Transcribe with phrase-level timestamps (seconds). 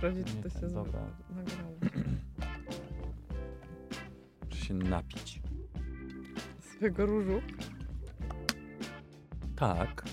[0.00, 1.00] Sprawdzić, czy to się Dobra.
[1.30, 1.72] nagrało.
[4.50, 5.40] Muszę się napić.
[6.60, 7.42] Swego różu.
[9.56, 10.02] Tak.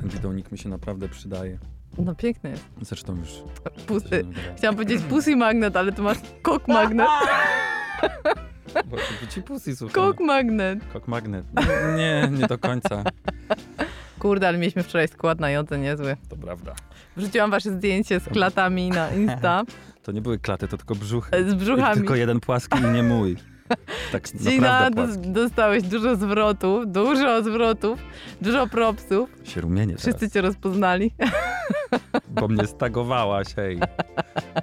[0.00, 1.58] Ten bidonik mi się naprawdę przydaje.
[1.98, 2.64] No piękny jest.
[2.82, 3.30] Zresztą już...
[3.86, 4.24] Pusy.
[4.56, 7.08] Chciałam powiedzieć pussy magnet, ale to masz kok magnet.
[8.86, 8.96] Bo
[9.28, 9.94] ci pusy, słuchaj.
[9.94, 10.78] Kok magnet.
[10.92, 11.46] Kok magnet.
[11.96, 13.04] Nie, nie do końca.
[14.18, 16.16] Kurde, ale mieliśmy wczoraj skład na jodze niezły.
[16.28, 16.74] To prawda.
[17.16, 19.62] Wrzuciłam wasze zdjęcie z klatami na Insta.
[20.02, 21.50] To nie były klaty, to tylko brzuchy.
[21.50, 21.96] Z brzuchami.
[21.96, 23.36] Tylko jeden płaski i nie mój.
[24.12, 27.98] Tak Cina, dostałeś dużo zwrotów, dużo zwrotów,
[28.42, 29.30] dużo propsów.
[29.44, 31.14] Się rumienię teraz, Wszyscy cię rozpoznali.
[32.28, 33.78] bo mnie stagowałaś, hej.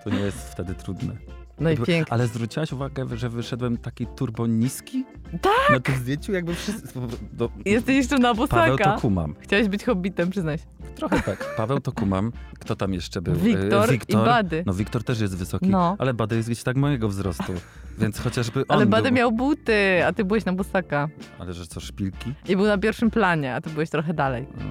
[0.04, 1.14] To nie jest wtedy trudne.
[1.60, 2.14] No i pięknie.
[2.14, 5.06] Ale zwróciłaś uwagę, że wyszedłem taki turbo niski?
[5.42, 5.70] Tak!
[5.70, 7.00] Na tym zdjęciu jakby wszyscy...
[7.34, 9.02] Do, Jesteś jeszcze na Paweł to bosaka.
[9.02, 9.36] kumam.
[9.40, 10.64] Chciałeś być hobbitem, przyznaj się.
[10.96, 11.56] Trochę tak.
[11.58, 12.32] Paweł to kumam.
[12.60, 13.36] Kto tam jeszcze był?
[13.36, 14.64] Wiktor, E, i Bady.
[14.66, 15.96] No Wiktor też jest wysoki, No.
[16.00, 17.54] ale Bady jest gdzieś tak mojego wzrostu.
[17.98, 19.12] Więc chociażby on Ale Bady był...
[19.18, 21.08] miał buty, a ty byłeś na bosaka.
[21.40, 22.34] Ale że co, szpilki?
[22.48, 24.46] I był na pierwszym planie, a ty byłeś trochę dalej.
[24.58, 24.64] No.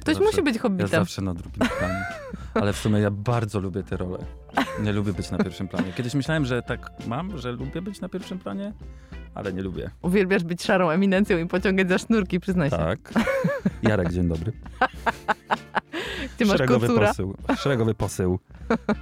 [0.00, 0.88] Ktoś Zawsze- musi być Ja hobbitem.
[0.88, 2.04] zawsze na drugim planie.
[2.54, 4.18] Ale w sumie ja bardzo lubię te role.
[4.82, 5.92] Nie lubię być na pierwszym planie.
[5.96, 8.72] Kiedyś myślałem, że tak mam, że lubię być na pierwszym planie,
[9.34, 9.90] ale nie lubię.
[10.02, 12.76] Uwielbiasz być szarą eminencją i pociągać za sznurki, przyznaj się.
[12.76, 12.98] Tak.
[13.82, 14.52] Jarek, dzień dobry.
[16.36, 17.08] Ty masz Szeregowy kocura.
[17.08, 17.36] posył.
[17.56, 18.38] Szeregowy posył.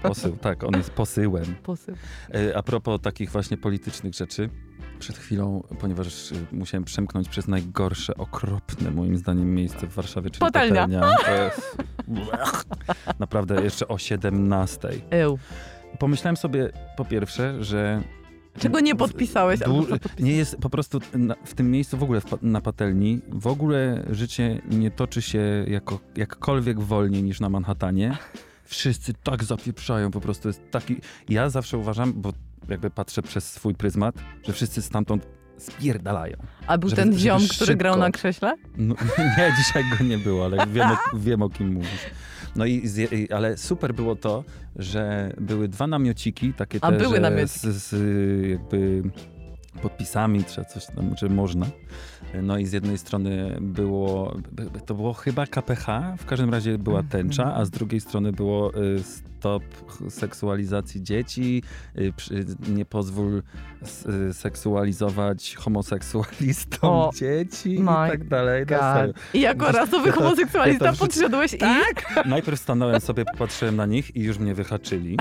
[0.02, 1.44] Posył, tak, on jest posyłem.
[1.62, 1.94] Posył.
[2.34, 4.50] E, A propos takich właśnie politycznych rzeczy,
[4.98, 10.40] przed chwilą, ponieważ e, musiałem przemknąć przez najgorsze, okropne moim zdaniem miejsce w Warszawie, czyli
[10.40, 10.88] Patelnia.
[11.00, 11.50] patelnia.
[13.18, 14.88] Naprawdę jeszcze o 17.
[15.10, 15.38] Eł.
[15.98, 18.02] Pomyślałem sobie po pierwsze, że
[18.58, 19.60] Czego nie podpisałeś?
[20.18, 24.04] Nie jest po prostu na, w tym miejscu w ogóle w, na patelni, w ogóle
[24.10, 28.16] życie nie toczy się jako, jakkolwiek wolniej niż na Manhattanie.
[28.64, 30.96] Wszyscy tak zapieprzają, po prostu jest taki...
[31.28, 32.32] Ja zawsze uważam, bo
[32.68, 34.14] jakby patrzę przez swój pryzmat,
[34.46, 35.26] że wszyscy stamtąd
[35.58, 36.36] spierdalają.
[36.66, 37.78] A był żeby- ten ziom, który szybko.
[37.78, 38.54] grał na krześle?
[38.76, 38.94] No,
[39.38, 42.06] nie, dzisiaj go nie było, ale wiem o, wiem o kim mówisz.
[42.56, 42.82] No i,
[43.34, 44.44] ale super było to,
[44.76, 47.72] że były dwa namiociki, takie A te, były namiociki.
[47.72, 47.92] z, z
[48.50, 49.02] jakby
[49.82, 51.66] podpisami, czy coś tam, czy można.
[52.42, 54.36] No i z jednej strony było,
[54.86, 55.86] to było chyba KPH,
[56.18, 57.08] w każdym razie była Mhm.
[57.10, 59.02] tęcza, a z drugiej strony było y,
[59.38, 59.62] stop
[60.08, 61.62] seksualizacji dzieci,
[61.98, 62.12] y,
[62.68, 63.42] nie pozwól
[64.30, 68.64] y, seksualizować homoseksualistom O, dzieci i tak dalej.
[68.70, 69.12] No.
[69.34, 71.58] I jako rasowy to- homoseksualista to podszedłeś i...
[72.28, 75.16] Najpierw stanąłem sobie, popatrzyłem na nich i już mnie wyhaczyli.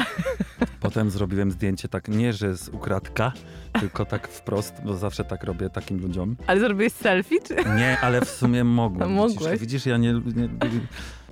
[0.79, 3.31] Potem zrobiłem zdjęcie tak, nie że z ukradka,
[3.79, 6.35] tylko tak wprost, bo zawsze tak robię takim ludziom.
[6.47, 7.56] Ale zrobiłeś selfie, czy...
[7.56, 9.11] Nie, ale w sumie mogłem.
[9.11, 9.38] Mogłeś.
[9.38, 10.50] Widzisz, widzisz ja nie, nie...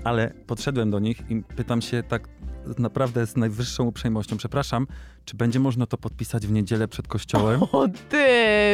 [0.05, 2.29] Ale podszedłem do nich i pytam się tak
[2.79, 4.87] naprawdę z najwyższą uprzejmością, przepraszam,
[5.25, 7.61] czy będzie można to podpisać w niedzielę przed kościołem?
[7.71, 8.25] O ty,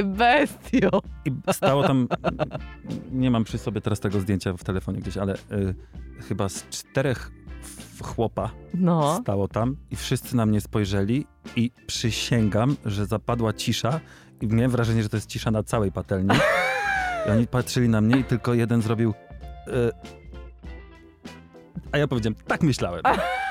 [0.06, 1.02] bestio!
[1.25, 2.08] I stało tam,
[3.12, 5.75] nie mam przy sobie teraz tego zdjęcia w telefonie gdzieś, ale y,
[6.28, 7.31] chyba z czterech
[8.03, 9.20] chłopa No.
[9.22, 11.25] stało tam i wszyscy na mnie spojrzeli
[11.56, 14.00] i przysięgam, że zapadła cisza
[14.41, 16.36] i miałem wrażenie, że to jest cisza na całej patelni.
[17.28, 19.14] I oni patrzyli na mnie i tylko jeden zrobił
[19.68, 20.21] e,
[21.91, 23.02] a ja powiedziałem, tak myślałem.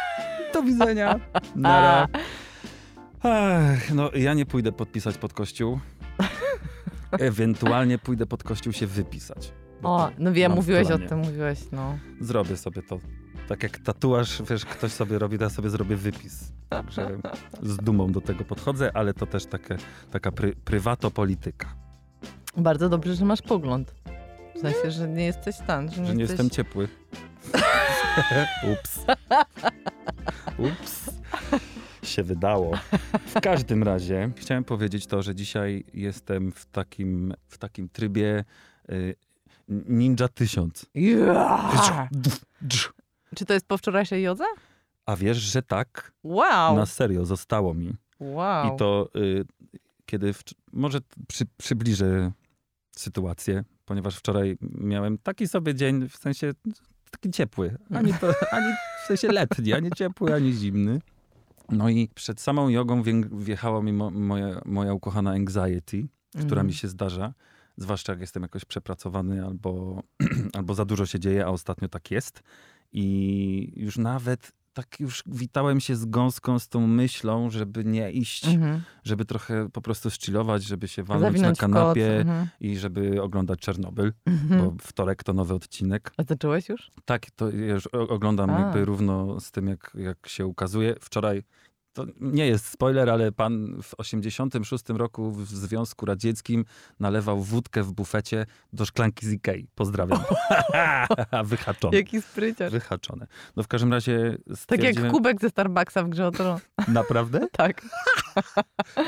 [0.54, 1.20] Do widzenia.
[1.56, 2.08] Nara.
[3.94, 5.80] No ja nie pójdę podpisać pod kościół.
[7.12, 9.52] Ewentualnie pójdę pod kościół się wypisać.
[9.82, 11.98] O, no wiem, mówiłeś o tym, mówiłeś, no.
[12.20, 12.98] Zrobię sobie to.
[13.48, 16.52] Tak jak tatuaż, wiesz, ktoś sobie robi, to ja sobie zrobię wypis.
[16.68, 17.18] Także
[17.62, 19.76] z dumą do tego podchodzę, ale to też takie,
[20.10, 21.74] taka pry, prywatopolityka.
[22.56, 23.94] Bardzo dobrze, że masz pogląd.
[24.56, 26.38] W sensie, że nie jesteś stan, że nie, Że nie jesteś...
[26.38, 26.88] jestem ciepły.
[28.72, 29.04] Ups.
[30.58, 31.10] Ups.
[32.02, 32.78] Się wydało.
[33.26, 38.44] W każdym razie chciałem powiedzieć to, że dzisiaj jestem w takim, w takim trybie
[38.90, 39.14] y,
[39.68, 40.86] Ninja 1000.
[40.94, 42.08] Ja!
[43.34, 44.44] Czy to jest po wczorajszej jodze?
[45.06, 46.12] A wiesz, że tak?
[46.22, 46.76] Wow!
[46.76, 47.94] Na serio, zostało mi.
[48.20, 48.74] Wow.
[48.74, 49.44] I to y,
[50.06, 50.42] kiedy, w,
[50.72, 50.98] może
[51.28, 52.32] przy, przybliżę
[52.96, 56.52] sytuację, ponieważ wczoraj miałem taki sobie dzień, w sensie
[57.10, 57.76] taki ciepły.
[57.94, 58.72] Ani, to, ani
[59.04, 61.00] w sensie letni, ani ciepły, ani zimny.
[61.68, 63.02] No i przed samą jogą
[63.32, 66.66] wjechała mi mo, moja, moja ukochana anxiety, która Mhm.
[66.66, 67.34] mi się zdarza.
[67.76, 70.02] Zwłaszcza jak jestem jakoś przepracowany albo,
[70.58, 72.42] albo za dużo się dzieje, a ostatnio tak jest.
[72.92, 78.44] I już nawet tak już witałem się z gąską, z tą myślą, żeby nie iść,
[78.48, 78.82] Mhm.
[79.04, 82.48] żeby trochę po prostu chillować, żeby się walnąć Zawinąć na kanapie Mhm.
[82.60, 84.60] i żeby oglądać Czernobyl, Mhm.
[84.60, 86.12] bo wtorek to nowy odcinek.
[86.16, 86.90] A zacząłeś już?
[87.04, 88.60] Tak, to ja już oglądam A.
[88.60, 90.94] jakby równo z tym, jak, jak się ukazuje.
[91.00, 91.42] Wczoraj,
[91.92, 96.64] to nie jest spoiler, ale pan w 86 roku w Związku Radzieckim
[97.00, 99.68] nalewał wódkę w bufecie do szklanki z Ikei.
[99.74, 100.20] Pozdrawiam.
[101.44, 101.96] Wyhaczone.
[101.96, 102.72] Jaki spryciarz.
[102.72, 103.26] Wyhaczone.
[103.56, 106.58] No w każdym razie Tak jak kubek ze Starbucksa w grze o tron.
[106.88, 107.40] Naprawdę?
[107.52, 107.82] Tak.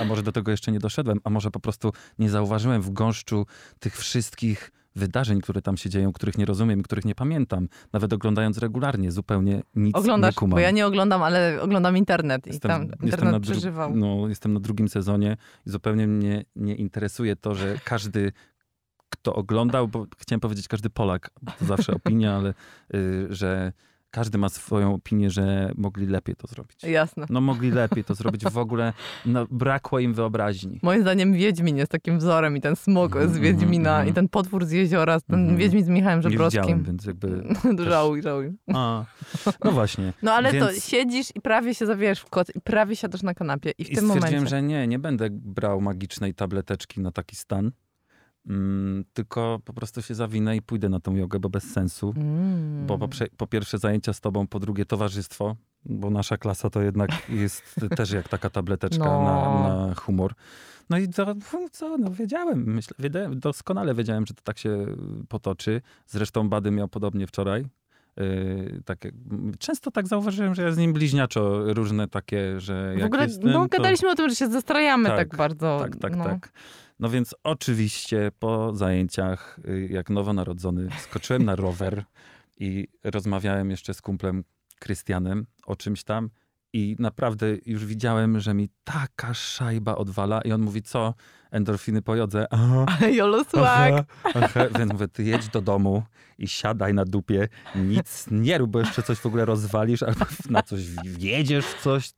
[0.01, 3.47] A może do tego jeszcze nie doszedłem, a może po prostu nie zauważyłem w gąszczu
[3.79, 7.69] tych wszystkich wydarzeń, które tam się dzieją, których nie rozumiem i których nie pamiętam.
[7.93, 10.55] Nawet oglądając regularnie, zupełnie nic Oglądasz, nie kumam.
[10.57, 13.97] bo ja nie oglądam, ale oglądam internet i Jestem, tam jestem, internet na dru- przeżywał.
[13.97, 15.37] no, jestem na drugim sezonie
[15.67, 18.33] i zupełnie mnie nie interesuje to, że każdy,
[19.09, 22.55] kto oglądał, bo chciałem powiedzieć każdy Polak, to zawsze opinia, ale
[22.95, 23.73] y, że
[24.13, 26.83] każdy ma swoją opinię, że mogli lepiej to zrobić.
[26.85, 27.27] Jasne.
[27.31, 28.45] No mogli lepiej to zrobić.
[28.45, 28.93] W ogóle
[29.27, 30.79] no, brakło im wyobraźni.
[30.83, 34.29] Moim zdaniem Wiedźmin jest takim wzorem i ten smok Mhm, z Wiedźmina mhm, i ten
[34.29, 35.57] potwór z jeziora, ten Mhm.
[35.59, 36.83] Wiedźmin z Michałem Nie Żebrowskim.
[36.85, 37.43] więc jakby...
[37.91, 38.53] żałuj, żałuj.
[38.75, 39.05] A,
[39.65, 40.13] no właśnie.
[40.23, 43.35] No ale to Więc- siedzisz i prawie się zawijasz w koc i prawie siadasz na
[43.35, 44.51] kanapie i w I tym stwierdziłem, momencie...
[44.51, 47.73] że nie, nie będę brał magicznej tableteczki na taki stan.
[48.47, 52.15] Mm, tylko po prostu się zawinę i pójdę na tą jogę, bo bez sensu.
[52.17, 52.87] Mm.
[52.87, 57.11] Bo po, po pierwsze zajęcia z tobą, po drugie towarzystwo, bo nasza klasa to jednak
[57.29, 59.23] jest też jak taka tableteczka No.
[59.23, 60.35] na, na humor.
[60.91, 61.35] No i to,
[61.73, 64.87] co, no wiedziałem, myślę, wiedziałem, doskonale wiedziałem, że to tak się
[65.29, 65.81] potoczy.
[66.07, 67.67] Zresztą Bady miał podobnie wczoraj.
[68.17, 69.13] Yy, takie,
[69.59, 73.51] często tak zauważyłem, że ja z nim bliźniaczo różne takie, że W jak ogóle, jestem,
[73.51, 73.69] no to...
[73.69, 75.79] gadaliśmy o tym, że się zastrajamy tak, Tak, bardzo.
[75.83, 76.25] Tak, tak, no.
[76.25, 76.53] tak.
[77.01, 82.05] No więc oczywiście po zajęciach, y, jak nowonarodzony, skoczyłem na rower
[82.59, 84.45] i rozmawiałem jeszcze z kumplem
[84.79, 86.31] Krystianem o czymś tam
[86.73, 91.15] i naprawdę już widziałem, że mi taka szajba odwala i on mówi, co?
[91.51, 92.47] Endorfiny po jodze?
[93.13, 93.45] Jolo.
[94.79, 96.03] Więc mówię, ty jedź do domu
[96.39, 100.63] i siadaj na dupie, nic nie rób, bo jeszcze coś w ogóle rozwalisz albo na
[100.63, 102.11] coś wjedziesz w coś.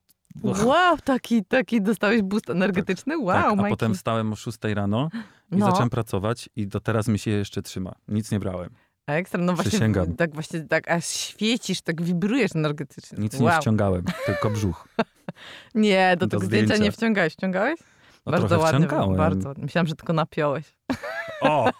[0.42, 3.18] Wow, taki, taki dostałeś boost energetyczny?
[3.18, 3.70] Wow, tak, a Majki.
[3.70, 5.08] potem wstałem o 6 rano
[5.52, 5.66] i No.
[5.66, 7.92] zacząłem pracować i do teraz mi się jeszcze trzyma.
[8.08, 8.70] Nic nie brałem.
[9.06, 10.14] Ekstra, no właśnie, Przysięgam.
[10.16, 13.18] tak właśnie, tak aż świecisz, tak wibrujesz energetycznie.
[13.18, 13.54] Nic wow.
[13.54, 14.88] nie wciągałem, tylko brzuch.
[15.74, 16.84] Nie, do Do tego zdjęcia zdjęcia.
[16.84, 17.32] nie wciągałeś.
[17.32, 17.80] Wciągałeś?
[18.26, 18.86] No bardzo ładnie,
[19.16, 19.54] bardzo.
[19.58, 20.74] Myślałam, że tylko napiąłeś.
[21.40, 21.70] O!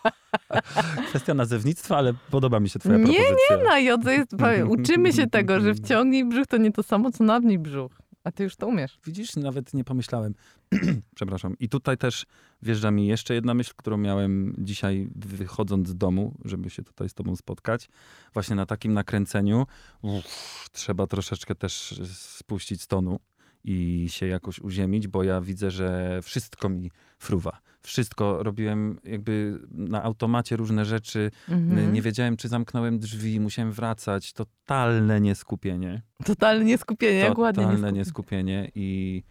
[1.09, 3.57] Kwestia nazewnictwa, ale podoba mi się twoja Nie, propozycja.
[3.65, 4.31] Na jodze jest,
[4.69, 7.93] uczymy się tego, że wciągnij brzuch to nie to samo, co nadnij brzuch.
[8.25, 8.99] A ty już to umiesz.
[9.05, 10.35] Widzisz, nawet nie pomyślałem.
[11.15, 11.59] Przepraszam.
[11.59, 12.27] I tutaj też
[12.63, 17.15] wjeżdża mi jeszcze jedna myśl, którą miałem dzisiaj wychodząc z domu, żeby się tutaj z
[17.15, 17.89] tobą spotkać.
[18.33, 19.67] Właśnie na takim nakręceniu
[20.03, 23.21] uff, trzeba troszeczkę też spuścić z tonu
[23.65, 27.61] i się jakoś uziemić, bo ja widzę, że wszystko mi fruwa.
[27.85, 31.31] Wszystko robiłem jakby na automacie różne rzeczy.
[31.49, 31.93] Mhm.
[31.93, 34.33] Nie wiedziałem, czy zamknąłem drzwi, musiałem wracać.
[34.33, 36.03] Totalne nieskupienie.
[36.25, 38.63] Totalnie nieskupienie, jak ładnie Totalne nieskupienie.
[38.63, 39.23] nieskupienie i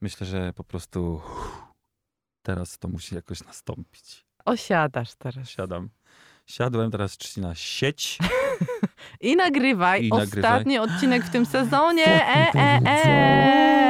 [0.00, 1.20] myślę, że po prostu
[2.42, 4.24] teraz to musi jakoś nastąpić.
[4.44, 5.48] Osiadasz teraz.
[5.48, 5.88] Siadam.
[6.46, 8.18] Siadłem, teraz na sieć.
[9.20, 10.78] I nagrywaj I ostatni nagrywaj.
[10.78, 12.06] odcinek w tym sezonie.
[12.06, 13.83] E, e, e.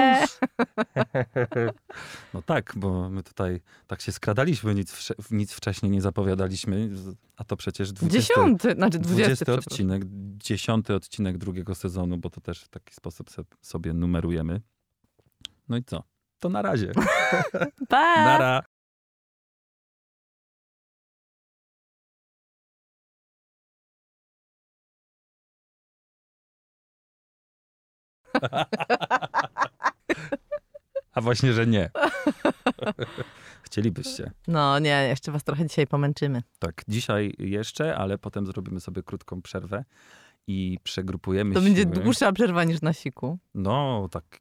[2.34, 6.90] No tak, bo my tutaj tak się skradaliśmy, nic, nic wcześniej nie zapowiadaliśmy,
[7.36, 9.44] a to przecież 20, Dziesiąty, znaczy 20 dwudziesty.
[9.44, 9.64] przepraszam.
[9.72, 10.02] odcinek,
[10.36, 14.60] dziesiąty odcinek drugiego sezonu, bo to też w taki sposób sobie numerujemy.
[15.68, 16.02] No i co?
[16.38, 16.92] To na razie.
[17.88, 18.16] Pa!
[18.24, 18.62] Nara.
[31.14, 31.90] A właśnie, że nie.
[33.62, 34.30] Chcielibyście.
[34.48, 36.42] No nie, jeszcze was trochę dzisiaj pomęczymy.
[36.58, 39.84] Tak, dzisiaj jeszcze, ale potem zrobimy sobie krótką przerwę
[40.46, 41.70] i przegrupujemy To siły.
[41.74, 43.38] będzie dłuższa przerwa niż na siku.
[43.54, 44.24] No, tak.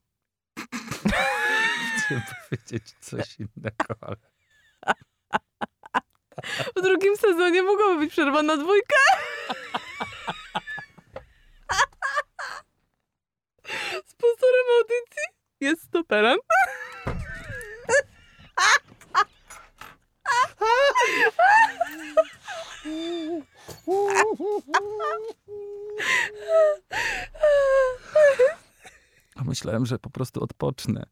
[1.97, 4.15] Chciałem powiedzieć coś innego, ale...
[6.77, 8.95] W drugim sezonie mogłaby być przerwa na dwójkę.
[14.05, 15.32] Sponsorem audycji
[15.63, 16.37] jest stoperem.
[29.35, 31.05] A myślałem, że po prostu odpocznę.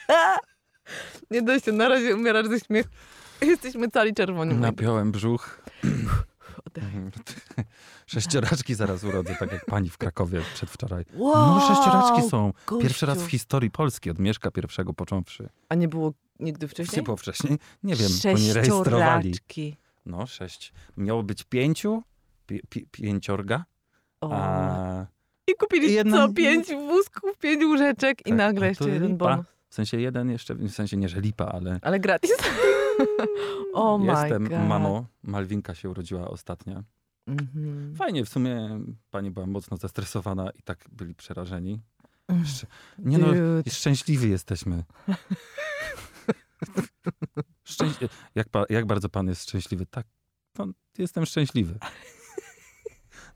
[1.30, 2.88] Nie dość, na razie umierasz ze śmiechu.
[3.40, 4.54] Jesteśmy cali czerwoni.
[4.54, 5.62] Napiąłem brzuch.
[6.66, 6.84] Oddech.
[8.06, 11.04] Sześcioraczki zaraz urodzę, tak jak pani w Krakowie przedwczoraj.
[11.14, 12.52] Wow, No sześcioraczki są.
[12.66, 12.82] gościu.
[12.82, 15.48] Pierwszy raz w historii Polski, od Mieszka pierwszego począwszy.
[15.68, 17.02] A nie było nigdy wcześniej?
[17.02, 17.58] było wcześniej?
[17.82, 19.34] Nie wiem, bo nie rejestrowali.
[20.06, 20.72] No, sześć.
[20.96, 22.02] Miało być pięciu,
[22.46, 23.64] pi, pi, pięciorga,
[24.20, 24.30] O.
[24.32, 25.06] a
[25.46, 26.32] I kupili I jedna- co?
[26.34, 29.24] Pięć wózków, pięć łóżeczek i Tak, nagle a jeszcze jeden lipa.
[29.30, 29.46] bonus.
[29.68, 32.30] w sensie jeden jeszcze, w sensie nie, że lipa, ale Ale gratis.
[33.74, 34.58] oh my jestem God.
[34.68, 35.04] mamą.
[35.22, 36.82] Malwinka się urodziła ostatnia.
[37.30, 37.94] Mhm.
[37.96, 41.80] Fajnie, w sumie pani była mocno zestresowana i tak byli przerażeni.
[42.30, 42.66] Szcz-
[42.98, 43.26] Nie no,
[43.70, 44.84] szczęśliwi jesteśmy.
[47.64, 47.92] Szczęś...
[48.34, 48.64] jak, pa...
[48.68, 49.86] jak bardzo pan jest szczęśliwy?
[49.86, 50.06] Tak,
[50.52, 50.66] to
[50.98, 51.78] jestem szczęśliwy.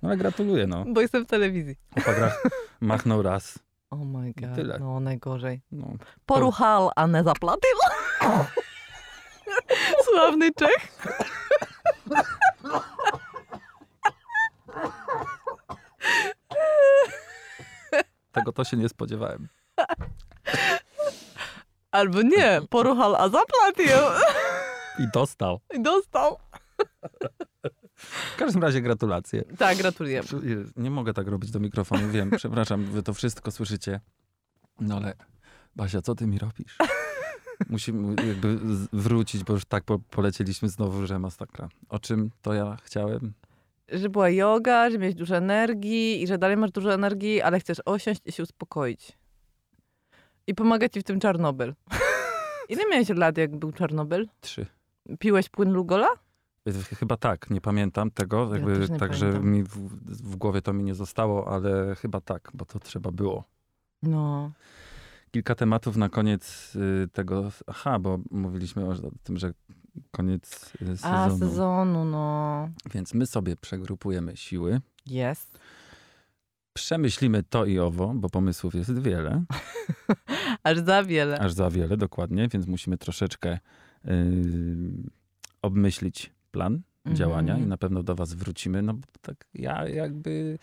[0.02, 0.84] No ale gratuluję, no.
[0.88, 1.76] Bo jestem w telewizji.
[1.94, 2.42] Chłopak
[2.80, 3.58] machnął raz.
[3.90, 4.78] Oh my god, tyle.
[4.78, 5.60] no najgorzej.
[5.72, 5.92] No.
[6.26, 7.70] Poruchal, a nie zaplatył.
[10.04, 11.06] Sławny Czech.
[18.34, 19.48] Tego to się nie spodziewałem.
[21.90, 23.98] Albo nie, poruchal, a zaplatył.
[25.04, 25.60] I dostał.
[25.74, 26.36] I dostał.
[27.96, 29.42] W każdym razie gratulacje.
[29.58, 30.22] Tak, gratuluję.
[30.76, 34.00] Nie mogę tak robić do mikrofonu, wiem, przepraszam, wy to wszystko słyszycie.
[34.80, 35.14] No ale
[35.76, 36.78] Basia, co ty mi robisz?
[37.68, 38.58] Musimy jakby
[38.92, 41.68] wrócić, bo już tak po, polecieliśmy znowu, że masakra.
[41.88, 43.32] O czym to ja chciałem?
[43.88, 47.80] Że była yoga, że miałeś dużo energii i że dalej masz dużo energii, ale chcesz
[47.84, 49.18] osiąść i się uspokoić.
[50.46, 51.74] I pomaga ci w tym Czarnobyl.
[52.68, 54.28] Ile miałeś lat, jak był Czarnobyl?
[54.40, 54.66] Trzy.
[55.18, 56.08] Piłeś płyn Lugola?
[56.98, 59.50] Chyba tak, nie pamiętam tego, Ja jakby też nie tak, że pamiętam.
[59.50, 59.76] mi w,
[60.32, 63.44] w głowie to mi nie zostało, ale chyba tak, bo to trzeba było.
[64.02, 64.52] No.
[65.30, 69.52] Kilka tematów na koniec y, tego, aha, bo mówiliśmy o tym, że
[70.10, 71.14] koniec y, sezonu.
[71.14, 72.68] A, sezonu, no.
[72.94, 75.58] Więc my sobie przegrupujemy siły, Jest.
[76.72, 79.44] przemyślimy to i owo, bo pomysłów jest wiele,
[80.62, 81.38] Aż za wiele.
[81.38, 83.58] aż za wiele dokładnie, więc musimy troszeczkę
[84.04, 84.10] y,
[85.62, 87.16] obmyślić plan Mhm.
[87.16, 90.58] działania i na pewno do was wrócimy, no bo tak ja jakby,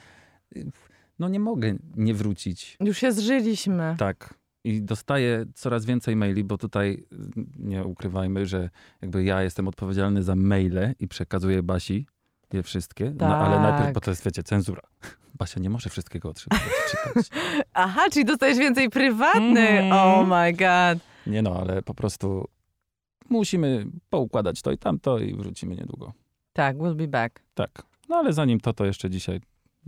[0.56, 0.72] y,
[1.20, 2.78] no nie mogę nie wrócić.
[2.80, 3.96] Już się zżyliśmy.
[3.98, 4.34] Tak.
[4.64, 7.06] I dostaję coraz więcej maili, bo tutaj
[7.38, 8.70] y, nie ukrywajmy, że
[9.02, 12.06] jakby ja jestem odpowiedzialny za maile i przekazuję Basi
[12.54, 13.14] je wszystkie.
[13.20, 14.82] No, ale najpierw, bo to jest, wiecie, cenzura.
[15.40, 16.62] Basia nie może wszystkiego otrzymać.
[17.74, 19.80] Aha, czyli dostajesz więcej prywatnych.
[19.80, 19.92] Mhm.
[19.92, 21.04] Oh my god.
[21.28, 22.48] Nie no, ale po prostu
[23.30, 26.14] musimy poukładać to i tamto i wrócimy niedługo.
[26.54, 27.42] Tak, we'll be back.
[27.54, 27.84] Tak.
[28.10, 29.42] No ale zanim to, to jeszcze dzisiaj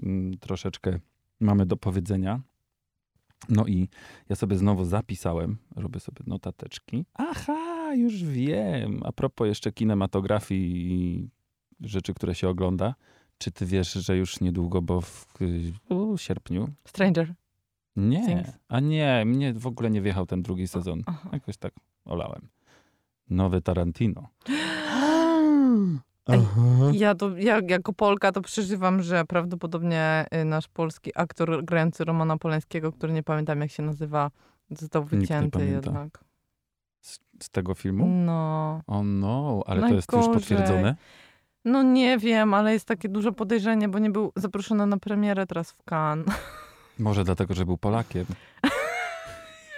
[0.04, 1.00] mm, troszeczkę
[1.40, 2.42] mamy do powiedzenia.
[3.50, 3.90] No i
[4.30, 7.06] ja sobie znowu zapisałem, robię sobie notateczki.
[7.14, 9.02] Aha, już wiem.
[9.06, 11.30] A propos jeszcze kinematografii i
[11.82, 12.96] rzeczy, które się ogląda.
[13.38, 15.28] Czy ty wiesz, że już niedługo, bo w
[15.90, 16.68] u, sierpniu?
[16.86, 17.34] Stranger.
[17.96, 18.26] Nie.
[18.26, 18.60] Things.
[18.68, 21.04] A nie, mnie w ogóle nie wjechał ten drugi sezon.
[21.06, 21.30] Aha.
[21.34, 21.74] Jakoś tak
[22.06, 22.48] olałem.
[23.30, 24.30] Nowy Tarantino.
[26.94, 32.38] Ja to, ja jako Polka to przeżywam, że prawdopodobnie y, nasz polski aktor grający Romana
[32.38, 34.32] Polańskiego, który nie pamiętam jak się nazywa,
[34.70, 36.24] został wycięty jednak.
[37.02, 38.08] Z, z tego filmu?
[38.08, 38.82] No.
[38.88, 40.42] O no, ale to jest już Najgorzej.
[40.42, 40.96] potwierdzone.
[41.66, 45.72] No nie wiem, ale jest takie duże podejrzenie, bo nie był zaproszony na premierę teraz
[45.72, 46.28] w Cannes.
[47.00, 48.26] Może dlatego, że był Polakiem.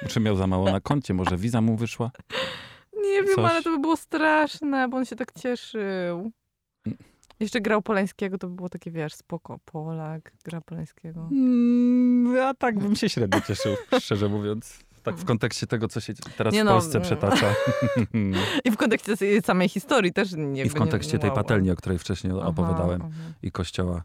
[0.08, 2.12] Czy miał za mało na koncie, może wiza mu wyszła?
[3.16, 3.52] Nie wiem, Coś.
[3.52, 6.32] ale to by było straszne, bo on się tak cieszył.
[7.40, 9.60] Jeszcze grał Polańskiego, to by było takie, wiesz, spoko.
[9.66, 11.30] Polak gra Polańskiego.
[11.32, 14.80] Mm, ja tak bym się średnio cieszył, szczerze mówiąc.
[15.04, 17.04] Tak w kontekście tego, co się teraz Nie w no, Polsce mm.
[17.04, 17.56] przetacza.
[18.66, 22.34] I w kontekście samej historii też nie I w kontekście tej patelni, o której wcześniej
[22.34, 23.02] opowiadałem.
[23.44, 24.04] I kościoła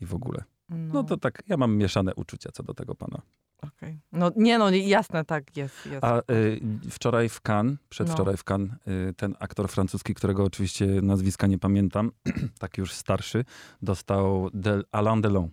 [0.00, 0.44] i w ogóle.
[0.68, 3.22] No, No to tak, ja mam mieszane uczucia co do tego pana.
[3.62, 4.00] Okej.
[4.12, 6.04] no nie no, jasne, tak, jest, jest.
[6.04, 8.70] A y, wczoraj w Cannes, przedwczoraj w Cannes,
[9.10, 12.10] y, ten aktor francuski, którego oczywiście nazwiska nie pamiętam,
[12.58, 13.44] taki już starszy,
[13.82, 15.44] dostał Del, Alain Delon,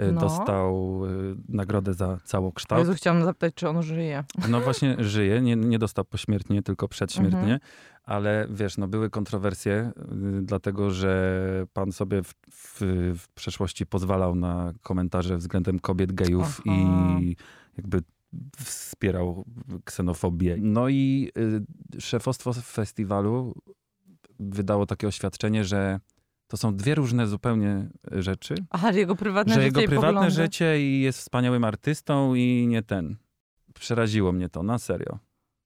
[0.00, 0.20] y, No.
[0.20, 2.78] dostał y, nagrodę za całokształt.
[2.80, 4.24] Jezu, chciałam zapytać, czy on żyje.
[4.48, 7.60] No właśnie żyje, nie, nie dostał pośmiertnie, tylko przedśmiertnie, Mhm.
[8.10, 9.92] Ale wiesz, no były kontrowersje,
[10.38, 12.80] y, dlatego że pan sobie w, w,
[13.18, 16.76] w przeszłości pozwalał na komentarze względem kobiet, gejów Aha.
[16.76, 17.36] i
[17.76, 18.02] jakby
[18.56, 19.44] wspierał
[19.84, 20.56] ksenofobię.
[20.60, 21.30] No i
[21.96, 23.54] y, szefostwo festiwalu
[24.40, 26.00] wydało takie oświadczenie, że
[26.46, 28.54] To są dwie różne zupełnie rzeczy.
[28.70, 30.30] Aha, że jego prywatne że życie jego i prywatne poglądy.
[30.30, 33.16] życie i jest wspaniałym artystą i nie ten.
[33.74, 35.18] Przeraziło mnie to, na serio.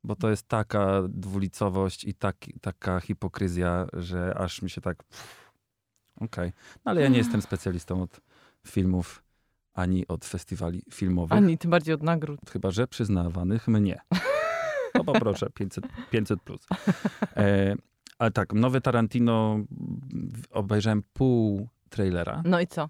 [0.04, 5.04] Bo to jest taka dwulicowość i taki, taka hipokryzja, że aż mi się tak...
[6.20, 6.52] Okej.
[6.84, 8.20] No ale ja nie jestem specjalistą od
[8.66, 9.24] filmów
[9.74, 11.38] ani od festiwali filmowych.
[11.38, 12.40] Ani tym bardziej od nagród.
[12.52, 14.00] Chyba, że przyznawanych mnie.
[14.92, 16.66] To poproszę, 500, 500 plus.
[17.36, 17.74] E,
[18.18, 19.58] ale tak, nowy Tarantino,
[20.50, 22.42] obejrzałem pół trailera.
[22.44, 22.88] No i co?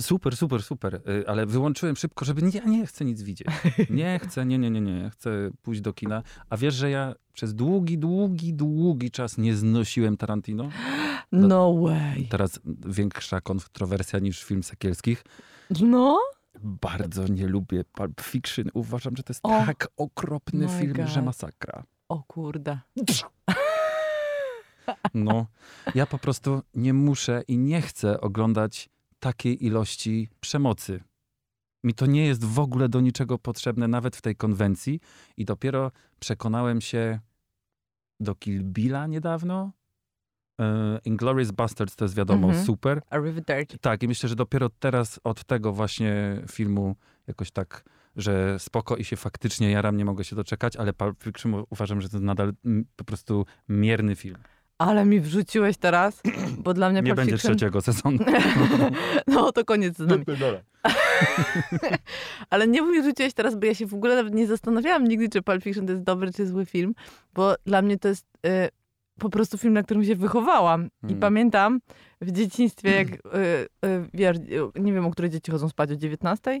[0.00, 3.48] Super, super, super, y, ale wyłączyłem szybko, żeby nie, ja nie chcę nic widzieć.
[3.90, 5.30] Nie chcę, nie, nie, nie, nie, chcę
[5.62, 6.22] pójść do kina.
[6.50, 10.68] A wiesz, że ja przez długi, długi, długi czas nie znosiłem Tarantino?
[11.32, 12.26] No way.
[12.30, 15.24] Teraz większa kontrowersja niż film Sekielskich.
[15.80, 16.18] No?
[16.62, 18.64] Bardzo nie lubię Pulp Fiction.
[18.74, 21.08] Uważam, że to jest O tak okropny film, God.
[21.08, 21.84] że masakra.
[22.08, 22.78] O kurde.
[25.14, 25.46] No,
[25.94, 28.88] ja po prostu nie muszę i nie chcę oglądać
[29.20, 31.00] takiej ilości przemocy.
[31.84, 35.00] Mi to nie jest w ogóle do niczego potrzebne, nawet w tej konwencji.
[35.36, 37.20] I dopiero przekonałem się
[38.20, 39.72] do Kill Billa niedawno.
[40.60, 42.66] E, Inglourious Basterds to jest wiadomo Mhm.
[42.66, 43.02] super.
[43.10, 43.78] Arrivederci.
[43.78, 47.84] Tak, i myślę, że dopiero teraz od tego właśnie filmu jakoś tak,
[48.16, 52.08] że spoko i się faktycznie jaram, nie mogę się doczekać, ale Pulp Fiction uważam, że
[52.08, 54.36] to nadal mm, po prostu mierny film.
[54.78, 56.22] Ale mi wrzuciłeś teraz,
[56.64, 57.56] bo dla mnie Nie będzie Fiction...
[57.56, 58.18] trzeciego sezonu.
[59.26, 60.24] No to koniec z nami.
[62.50, 65.42] Ale nie mi rzuciłeś teraz, bo ja się w ogóle nawet nie zastanawiałam nigdy, czy
[65.42, 66.94] Pulp Fiction to jest dobry czy zły film,
[67.34, 68.68] bo dla mnie to jest y,
[69.18, 70.88] po prostu film, na którym się wychowałam.
[71.02, 71.20] I Mm.
[71.20, 71.80] pamiętam
[72.20, 73.18] w dzieciństwie, jak, y,
[73.86, 76.60] y, y, nie wiem, o której dzieci chodzą spać, o 19?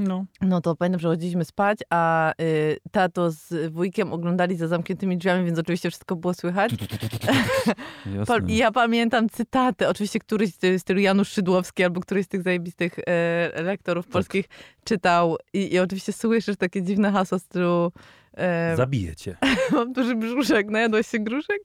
[0.00, 0.24] No.
[0.40, 5.46] No to pamiętam, że chodziliśmy spać, a y, tato z wujkiem oglądali za zamkniętymi drzwiami,
[5.46, 6.72] więc oczywiście wszystko było słychać.
[8.48, 12.98] I ja pamiętam cytaty, oczywiście któryś z stylu Janusz Szydłowski albo któryś z tych zajebistych
[13.06, 14.12] e, lektorów Tak.
[14.12, 14.48] polskich
[14.84, 17.92] czytał i, i oczywiście słyszysz takie dziwne hasło z stylu
[18.36, 19.36] e, Zabiję cię.
[19.72, 21.58] mam duży brzuszek, najadłeś się gruszek?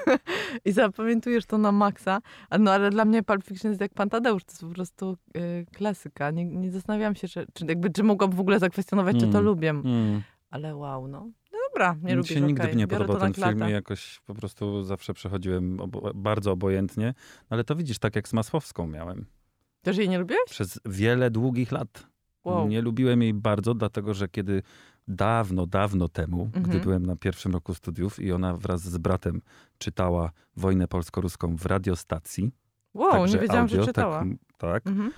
[0.64, 2.20] I zapamiętujesz to na maksa.
[2.58, 5.64] No ale dla mnie Pulp Fiction jest jak Pan Tadeusz, to jest po prostu e,
[5.64, 6.30] klasyka.
[6.30, 9.44] Nie, nie zastanawiam się, czy, czy, jakby, czy mogłam w ogóle zakwestionować, czy to Mm.
[9.44, 9.70] lubię.
[9.70, 10.22] Mm.
[10.50, 11.30] Ale wow, no.
[11.52, 14.20] No dobra, nie Mi lubię się nigdy okej, nie biorę podobał ten film i jakoś
[14.26, 17.14] po prostu zawsze przechodziłem obo- bardzo obojętnie.
[17.50, 19.26] Ale to widzisz, tak jak z Masłowską miałem.
[19.82, 20.42] Też jej nie lubiłeś?
[20.50, 22.06] Przez wiele długich lat.
[22.44, 22.68] Wow.
[22.68, 24.62] Nie lubiłem jej bardzo, dlatego że kiedy
[25.08, 26.80] dawno, dawno temu, gdy Mhm.
[26.80, 29.40] byłem na pierwszym roku studiów i ona wraz z bratem
[29.78, 32.52] czytała Wojnę polsko-ruską w radiostacji.
[32.94, 34.18] Wow, także nie wiedziałam, audio, że czytała.
[34.18, 34.86] Tak, tak.
[34.86, 35.12] Mhm.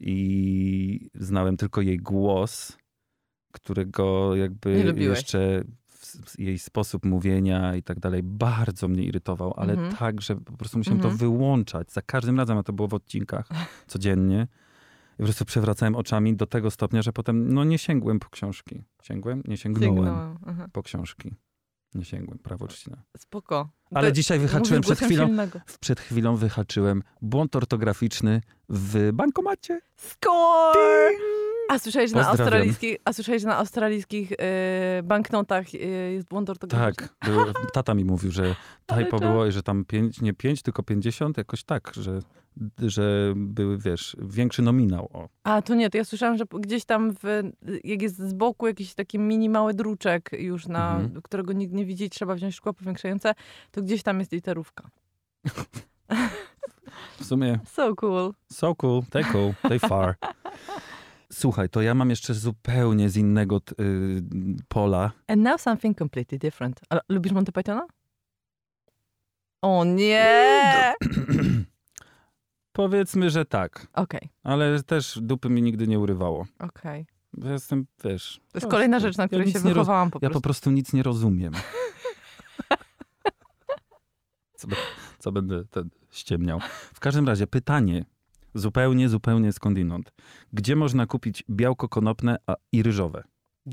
[0.00, 2.78] I znałem tylko jej głos,
[3.52, 5.64] którego jakby jeszcze
[6.38, 9.92] jej sposób mówienia i tak dalej bardzo mnie irytował, ale Mhm.
[9.96, 11.12] tak, że po prostu musiałem Mhm.
[11.14, 13.48] to wyłączać za każdym razem, a to było w odcinkach
[13.86, 14.46] codziennie.
[15.14, 18.84] I po prostu przewracałem oczami do tego stopnia, że potem no nie sięgłem po książki.
[19.02, 19.42] Sięgłem?
[19.48, 20.38] Nie sięgnąłem
[20.72, 21.34] po książki.
[21.94, 23.02] Nie sięgłem, prawo czcina.
[23.16, 23.70] Spoko.
[23.90, 25.60] Ale To- dzisiaj wyhaczyłem przed chwilą, silnego.
[25.80, 29.80] przed chwilą wyhaczyłem błąd ortograficzny w bankomacie.
[29.96, 30.78] Score!
[31.68, 35.78] A słyszałeś, że na australijskich, a słyszałeś, że na australijskich e, banknotach e,
[36.12, 37.08] jest błąd ortograficzny?
[37.08, 38.56] Tak, był, tata mi mówił, że
[38.98, 42.20] typo było i że tam pięć, nie pięć, tylko pięćdziesiąt, jakoś tak, że,
[42.78, 45.10] że były, wiesz, większy nominał.
[45.12, 45.28] O.
[45.44, 47.42] A to nie, to ja słyszałam, że gdzieś tam, w,
[47.84, 51.22] jak jest z boku jakiś taki mini mały druczek już, na, Mhm.
[51.22, 53.34] którego nikt nie widzi, trzeba wziąć szkło powiększające,
[53.70, 54.88] to gdzieś tam jest literówka.
[57.20, 58.32] W sumie So cool.
[58.52, 60.14] so cool, they cool, they far.
[61.34, 64.22] Słuchaj, to ja mam jeszcze zupełnie z innego t- y,
[64.68, 65.12] pola.
[65.28, 66.80] And now something completely different.
[66.90, 67.86] A lubisz Monty Pythona?
[69.62, 70.94] O nie!
[72.72, 76.46] Powiedzmy, że tak, Okej, ale też dupy mi nigdy nie urywało.
[76.58, 77.06] okej.
[77.38, 78.40] Ja jestem, wiesz...
[78.52, 80.34] To jest kolejna rzecz, na ja której nic się wychowałam po Ja prostu.
[80.40, 81.52] po prostu nic nie rozumiem.
[84.54, 84.68] Co,
[85.18, 86.60] co będę ten ściemniał.
[86.94, 88.04] W każdym razie pytanie,
[88.54, 90.12] zupełnie, zupełnie skądinąd.
[90.52, 93.22] Gdzie można kupić białko konopne a i ryżowe?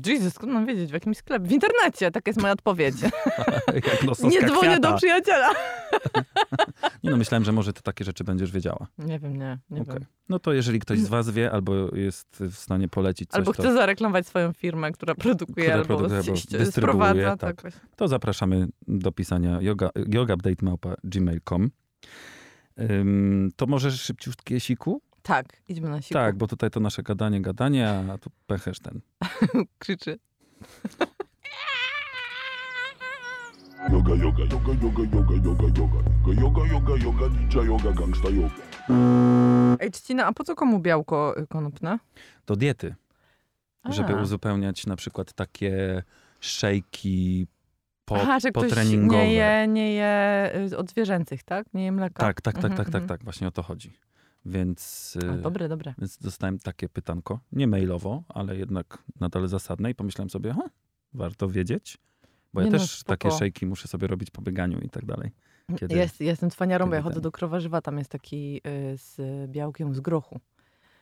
[0.06, 0.90] Jesus, skąd mam wiedzieć?
[0.90, 1.48] W jakimś sklepie?
[1.48, 2.94] W internecie, taka jest moja odpowiedź.
[3.90, 4.90] Jak nosowska nie dzwonię kwiata.
[4.90, 5.48] do przyjaciela.
[7.04, 8.86] Nie no, myślałem, że może ty takie rzeczy będziesz wiedziała.
[8.98, 9.94] Nie wiem, nie, nie Okej.
[9.94, 10.04] wiem.
[10.28, 13.62] No to jeżeli ktoś z was wie, albo jest w stanie polecić coś, Albo to,
[13.62, 17.36] chce zareklamować swoją firmę, która produkuje, Która albo, produkuje, albo sprowadza.
[17.36, 17.62] tak.
[17.62, 17.80] właśnie.
[17.96, 19.90] to zapraszamy do pisania yoga,
[23.56, 25.02] To możesz szybciutkie siku?
[25.22, 26.14] Tak, idźmy na siku.
[26.14, 29.00] Tak, bo tutaj to nasze gadanie, gadanie, a tu pechesz ten.
[29.78, 30.18] Krzyczy.
[33.92, 36.42] Yoga, yoga, yoga, yoga, yoga, yoga, yoga.
[36.42, 38.54] Yoga, yoga, yoga, ninja yoga, gangsta yoga.
[39.80, 41.98] Ej, Trzcina, a po co komu białko y, konopne?
[42.46, 42.94] Do diety,
[43.84, 44.22] żeby A.
[44.22, 46.02] uzupełniać na przykład takie
[46.40, 47.46] szejki
[48.04, 49.24] po, Aha, że potreningowe.
[49.24, 51.74] nie je, nie je y, od zwierzęcych, tak?
[51.74, 52.22] Nie je mleka?
[52.22, 53.08] Tak, tak, tak, Mhm, tak, tak, mhm.
[53.08, 53.92] tak, właśnie o to chodzi.
[54.46, 55.94] Więc, A, y, dobre, dobre.
[55.98, 60.54] więc dostałem takie pytanko, nie mailowo, ale jednak nadal zasadne i pomyślałem sobie,
[61.14, 61.98] warto wiedzieć,
[62.54, 63.16] bo ja Nie no, też spoko.
[63.16, 65.30] takie szejki muszę sobie robić po bieganiu i tak dalej.
[65.76, 67.22] Kiedy- Jest, jestem cwaniarą, bo ja chodzę ten?
[67.22, 69.16] do Krowarzywa, tam jest taki y, z
[69.50, 70.40] białkiem z grochu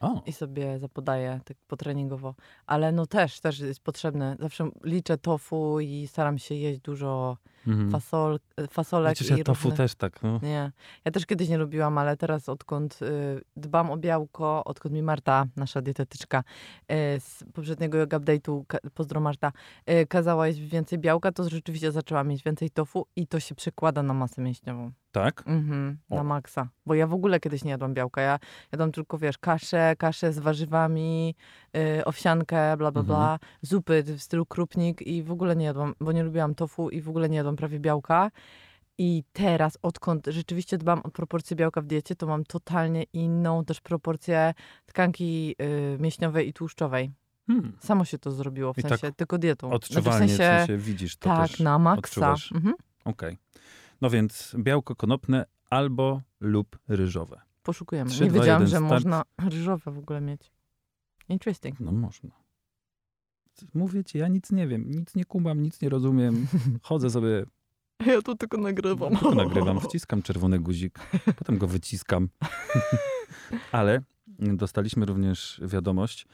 [0.01, 2.35] O, i sobie zapodaję tak potreningowo.
[2.65, 4.37] Ale no też, też jest potrzebne.
[4.39, 7.91] Zawsze liczę tofu i staram się jeść dużo mhm.
[7.91, 9.77] fasol, y, fasolek Przecież i ja tofu różnych...
[9.77, 10.39] też tak, no.
[10.43, 10.71] Nie,
[11.05, 15.45] ja też kiedyś nie lubiłam, ale teraz odkąd y, dbam o białko, odkąd mi Marta,
[15.55, 19.51] nasza dietetyczka y, z poprzedniego yoga update'u, pozdro Marta,
[19.89, 24.03] y, kazała jeść więcej białka, to rzeczywiście zaczęłam mieć więcej tofu i to się przekłada
[24.03, 24.91] na masę mięśniową.
[25.11, 25.43] Tak?
[25.45, 26.69] Mhm, na maksa.
[26.85, 28.21] Bo ja w ogóle kiedyś nie jadłam białka.
[28.21, 28.39] Ja
[28.71, 31.35] jadłam tylko, wiesz, kaszę, kaszę z warzywami,
[31.77, 36.11] y, owsiankę, bla, bla, bla, zupy w stylu krupnik i w ogóle nie jadłam, bo
[36.11, 38.31] nie lubiłam tofu i w ogóle nie jadłam prawie białka.
[38.97, 43.81] I teraz, odkąd rzeczywiście dbam o proporcje białka w diecie, to mam totalnie inną też
[43.81, 44.53] proporcję
[44.85, 47.11] tkanki y, mięśniowej i tłuszczowej.
[47.47, 47.77] Hmm.
[47.79, 49.67] Samo się to zrobiło, w I tak sensie tylko dietą.
[49.67, 51.59] Znaczy, Odczuwalnie, w sensie, widzisz to tak, też.
[51.59, 52.35] na maksa.
[52.55, 52.75] Mhm.
[53.05, 53.37] Okej.
[54.01, 57.41] No więc białko konopne albo lub ryżowe.
[57.63, 58.11] Poszukujemy.
[58.11, 58.91] Trzy, nie dwa, wiedziałam, jeden, że start.
[58.91, 60.51] można ryżowe w ogóle mieć.
[61.29, 61.79] Interesting.
[61.79, 62.40] No można.
[63.73, 66.47] Mówię ci, ja nic nie wiem, nic nie kumam, nic nie rozumiem.
[66.81, 67.45] Chodzę sobie,
[68.05, 69.11] Ja tu tylko nagrywam.
[69.11, 70.99] tylko nagrywam, wciskam czerwony guzik,
[71.35, 72.29] potem go wyciskam.
[73.71, 74.01] Ale
[74.37, 76.27] dostaliśmy również wiadomość,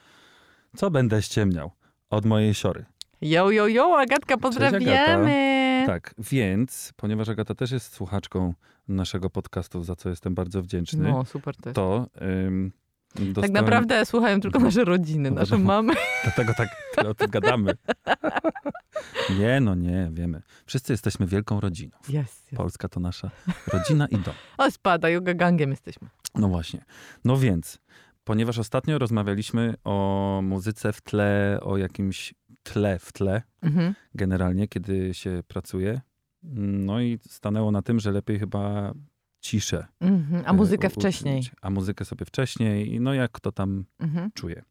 [0.75, 1.71] co będę ściemniał
[2.09, 2.85] od mojej siory.
[3.21, 5.83] Jo, jo, jo, Agatka, pozdrawiamy.
[5.87, 8.53] Tak, więc, ponieważ Agata też jest słuchaczką
[8.87, 11.73] naszego podcastu, za co jestem bardzo wdzięczny, No, super też.
[11.75, 12.07] to
[12.45, 12.71] ym,
[13.15, 13.33] dostałem...
[13.41, 15.67] Tak naprawdę słuchają tylko nasze rodziny, No nasze wiadomo.
[15.67, 15.93] mamy.
[16.23, 17.73] Dlatego tak tyle o tym gadamy.
[19.39, 20.41] Nie, no nie, wiemy.
[20.65, 21.97] Wszyscy jesteśmy wielką rodziną.
[22.09, 22.55] Jest, jest.
[22.57, 23.31] Polska to nasza
[23.73, 24.33] rodzina i dom.
[24.57, 26.07] O, spada, yoga gangiem jesteśmy.
[26.35, 26.85] No właśnie.
[27.25, 27.79] No więc,
[28.23, 33.93] ponieważ ostatnio rozmawialiśmy o muzyce w tle, o jakimś tle w tle, Mhm.
[34.15, 36.01] generalnie, kiedy się pracuje,
[36.43, 38.93] no i stanęło na tym, że lepiej chyba
[39.41, 39.85] ciszę.
[39.99, 40.43] Mhm.
[40.45, 41.43] A y, muzykę wcześniej.
[41.61, 44.31] A muzykę sobie wcześniej, i no jak kto tam Mhm.
[44.33, 44.63] czuje.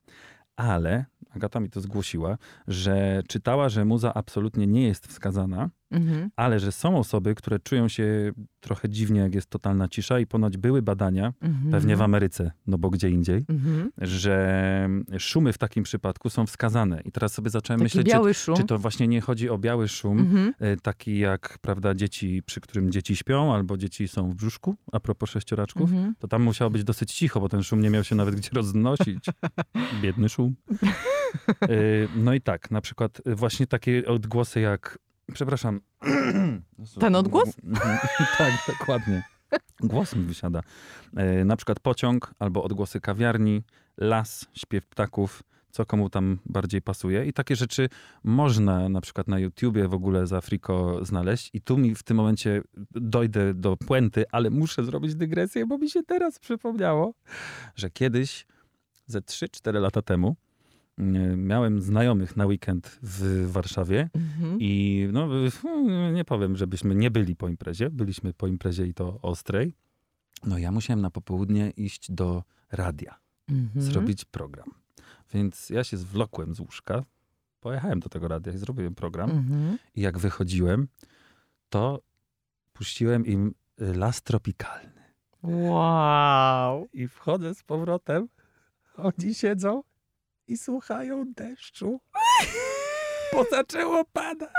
[0.57, 6.31] Ale Agata mi to zgłosiła, że czytała, że muza absolutnie nie jest wskazana, Mhm.
[6.37, 10.57] ale że są osoby, które czują się trochę dziwnie, jak jest totalna cisza i ponoć
[10.57, 11.71] były badania, Mhm.
[11.71, 13.91] pewnie w Ameryce, no bo gdzie indziej, Mhm.
[13.99, 17.01] że szumy w takim przypadku są wskazane.
[17.05, 18.07] I teraz sobie zacząłem Taki myśleć,
[18.45, 20.55] czy, czy to właśnie nie chodzi o biały szum, Mhm.
[20.63, 25.01] y, taki jak, prawda, dzieci, przy którym dzieci śpią, albo dzieci są w brzuszku, a
[25.01, 25.91] propos sześcioraczków.
[25.93, 26.15] Mhm.
[26.19, 29.25] To tam musiało być dosyć cicho, bo ten szum nie miał się nawet gdzie roznosić.
[30.03, 30.55] Biedny szum.
[31.71, 34.99] Y, No i tak, na przykład y, właśnie takie odgłosy jak,
[35.33, 35.81] przepraszam.
[37.01, 37.49] Ten odgłos?
[38.39, 39.23] Tak, dokładnie.
[39.81, 40.61] Głos mi wysiada.
[41.41, 43.63] Y, Na przykład pociąg albo odgłosy kawiarni,
[43.97, 47.27] las, śpiew ptaków, co komu tam bardziej pasuje.
[47.27, 47.89] I takie rzeczy
[48.25, 51.51] można na przykład na YouTubie w ogóle za Friko znaleźć.
[51.53, 55.91] I tu mi w tym momencie dojdę do puenty, ale muszę zrobić dygresję, bo mi
[55.91, 57.15] się teraz przypomniało,
[57.75, 58.47] że kiedyś,
[59.07, 60.37] ze 3-4 lata temu,
[61.37, 64.59] miałem znajomych na weekend w Warszawie Mhm.
[64.61, 67.91] i no, y, nie powiem, żebyśmy nie byli po imprezie.
[67.91, 69.75] Byliśmy po imprezie i to ostrej.
[70.47, 73.19] No ja musiałem na popołudnie iść do radia
[73.51, 73.83] Mhm.
[73.83, 74.69] zrobić program.
[75.35, 77.05] Więc ja się zwlokłem z łóżka,
[77.61, 79.31] pojechałem do tego radia i zrobiłem program.
[79.31, 79.79] Mhm.
[79.95, 80.89] I jak wychodziłem,
[81.69, 82.01] to
[82.73, 85.03] puściłem im las tropikalny.
[85.43, 86.89] Wow.
[86.93, 88.29] I wchodzę z powrotem,
[88.97, 89.83] oni siedzą
[90.49, 92.01] i słuchają deszczu,
[93.33, 94.51] bo zaczęło padać.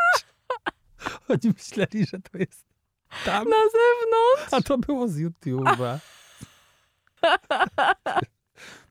[1.29, 2.65] Oni myśleli, że to jest
[3.25, 4.53] tam, Na zewnątrz.
[4.53, 5.97] a to było z YouTube'a.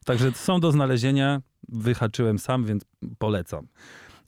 [0.05, 2.85] Także są do znalezienia, wyhaczyłem sam, więc
[3.17, 3.67] polecam.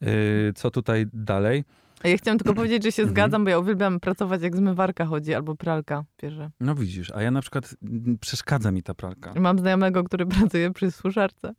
[0.02, 1.64] Yy, co tutaj dalej?
[2.04, 3.14] Ja chciałam tylko powiedzieć, że się Mhm.
[3.16, 6.50] zgadzam, bo ja uwielbiam pracować jak zmywarka chodzi, albo pralka bierze.
[6.60, 9.34] No widzisz, a ja na przykład mm, przeszkadza mi ta pralka.
[9.36, 11.54] Mam znajomego, który pracuje przy suszarce.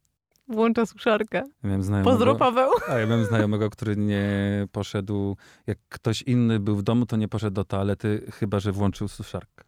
[0.51, 1.43] Włącza suszarkę.
[1.65, 2.71] Ja znajomego, Pozdro Paweł.
[2.89, 5.37] A ja miałem znajomego, który nie poszedł,
[5.67, 9.65] jak ktoś inny był w domu, to nie poszedł do toalety, chyba że włączył suszarkę.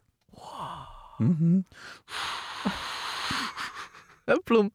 [1.19, 1.63] Mhm.
[4.45, 4.69] Plum.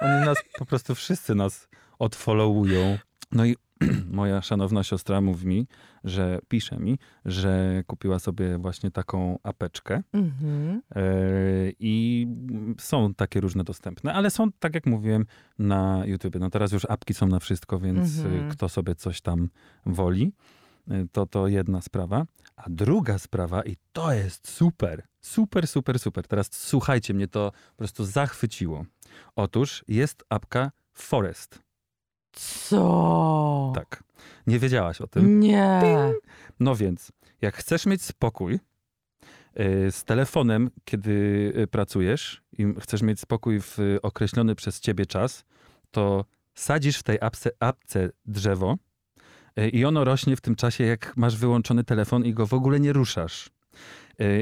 [0.00, 2.98] Oni nas, po prostu wszyscy nas odfollowują.
[3.32, 3.56] No i
[4.10, 5.66] moja szanowna siostra mówi mi,
[6.04, 10.82] że pisze mi, że kupiła sobie właśnie taką apeczkę Mhm.
[10.96, 11.02] e,
[11.78, 12.26] i
[12.80, 15.26] są takie różne dostępne, ale są, tak jak mówiłem,
[15.58, 16.34] na YouTube.
[16.40, 18.46] No teraz już apki są na wszystko, więc Mhm.
[18.46, 19.48] e, kto sobie coś tam
[19.86, 20.32] woli,
[20.90, 22.26] e, to to jedna sprawa.
[22.56, 26.26] A druga sprawa, i to jest super, super, super, super.
[26.26, 28.84] Teraz słuchajcie, mnie to po prostu zachwyciło.
[29.36, 31.58] Otóż jest apka Forest.
[32.32, 33.72] Co?
[33.74, 34.02] Tak.
[34.46, 35.40] Nie wiedziałaś o tym?
[35.40, 36.12] Nie.
[36.60, 38.58] No więc, jak chcesz mieć spokój y,
[39.92, 41.12] z telefonem, kiedy
[41.56, 45.44] y, pracujesz i chcesz mieć spokój w y, określony przez ciebie czas,
[45.90, 48.76] to sadzisz w tej apce, apce drzewo
[49.72, 52.92] i ono rośnie w tym czasie, jak masz wyłączony telefon i go w ogóle nie
[52.92, 53.50] ruszasz.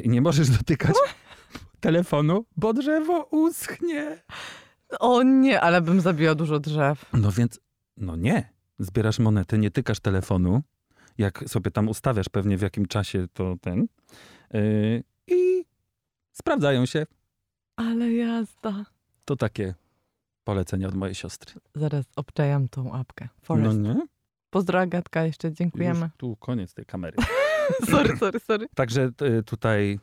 [0.02, 0.94] I nie możesz dotykać
[1.80, 4.22] telefonu, bo drzewo uschnie.
[5.00, 7.04] O nie, ale bym zabiła dużo drzew.
[7.12, 7.60] No więc,
[8.00, 8.52] no nie.
[8.78, 10.62] Zbierasz monety, nie tykasz telefonu,
[11.18, 13.86] jak sobie tam ustawiasz pewnie w jakim czasie to ten
[14.52, 15.64] yy, i
[16.32, 17.06] sprawdzają się.
[17.76, 18.84] Ale jazda.
[19.24, 19.74] To takie
[20.44, 21.60] polecenie od mojej siostry.
[21.74, 23.24] Zaraz obczajam tą apkę.
[23.24, 23.78] No Forest.
[23.78, 24.06] nie?
[24.50, 26.10] Pozdro Agatka, jeszcze Już dziękujemy.
[26.16, 27.16] tu koniec tej kamery.
[27.90, 28.66] sorry, sorry, sorry.
[28.74, 29.98] Także y, tutaj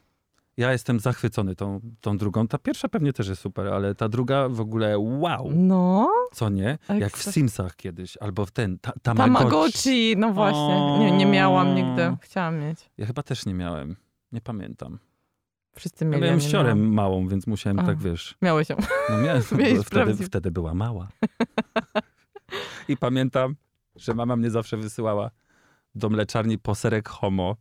[0.58, 2.48] ja jestem zachwycony tą, tą drugą.
[2.48, 6.78] Ta pierwsza pewnie też jest super, ale ta druga w ogóle wow, No, co nie?
[7.00, 7.32] Jak w.
[7.32, 9.38] Simsach kiedyś, albo w ten, ta, Tamagotchi.
[9.38, 11.00] Tamagotchi, no właśnie.
[11.00, 12.18] Nie, nie miałam nigdy.
[12.22, 12.90] Chciałam mieć.
[12.98, 13.96] Ja chyba też nie miałem.
[14.32, 15.00] Nie pamiętam.
[15.76, 16.24] Wszyscy mieli.
[16.24, 16.80] miałem ja miałam.
[16.80, 17.84] małą, więc musiałem A.
[17.84, 18.36] tak, wiesz...
[18.42, 18.76] Miałeś ją.
[19.10, 19.44] No miałem,
[19.86, 21.08] wtedy, wtedy była mała.
[22.88, 23.56] I pamiętam,
[23.96, 25.32] że mama mnie zawsze wysyłała
[25.96, 27.56] do mleczarni poserek homo.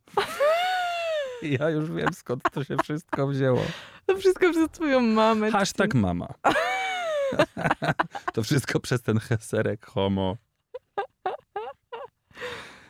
[1.61, 3.61] Ja już wiem, skąd to się wszystko wzięło.
[4.07, 5.51] To wszystko przez twoją mamę.
[5.51, 6.29] Hashtag mama.
[8.35, 10.37] to wszystko przez ten serek homo.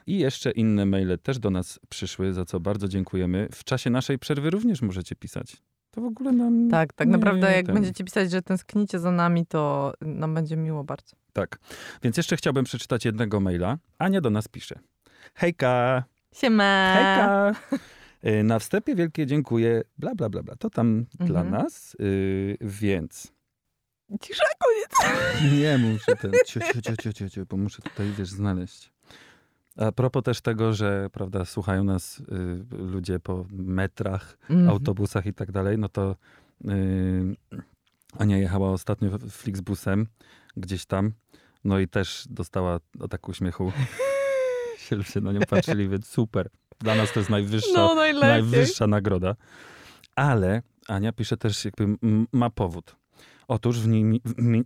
[0.06, 3.48] I jeszcze inne maile też do nas przyszły, za co bardzo dziękujemy.
[3.52, 5.56] W czasie naszej przerwy również możecie pisać.
[5.90, 6.68] To w ogóle nam...
[6.70, 10.56] Tak, tak nie naprawdę jak ten- będziecie pisać, że tęsknicie za nami, to nam będzie
[10.56, 11.16] miło bardzo.
[11.32, 11.58] Tak.
[12.02, 13.78] Więc jeszcze chciałbym przeczytać jednego maila.
[13.98, 14.78] Ania do nas pisze.
[15.34, 16.04] Hejka!
[16.34, 16.92] Siema!
[16.94, 17.54] Hejka!
[18.26, 20.56] Y, Na wstępie wielkie dziękuję, bla, bla, bla, bla.
[20.56, 21.62] To tam dla Mhm.
[21.62, 23.32] nas, y, więc
[24.20, 25.14] Cisza, koniec.
[25.60, 28.92] nie muszę ten, ciu, ciu, ciu, ciu, ciu, bo muszę tutaj, wiesz, znaleźć.
[29.76, 32.24] A propos też tego, że, prawda, słuchają nas y,
[32.76, 34.68] ludzie po metrach, Mhm.
[34.70, 36.16] autobusach i tak dalej, no to
[36.64, 37.36] y,
[38.18, 40.06] Ania jechała ostatnio Flixbusem
[40.56, 41.12] gdzieś tam,
[41.64, 43.72] no i też dostała ataku śmiechu.
[44.90, 46.50] ludzie na nią patrzyli, więc super.
[46.80, 49.34] Dla nas to jest najwyższa, No najwyższa nagroda.
[50.16, 51.86] Ale Ania pisze też, jakby
[52.32, 52.96] ma powód.
[53.48, 54.62] Otóż w, nim, w, mi,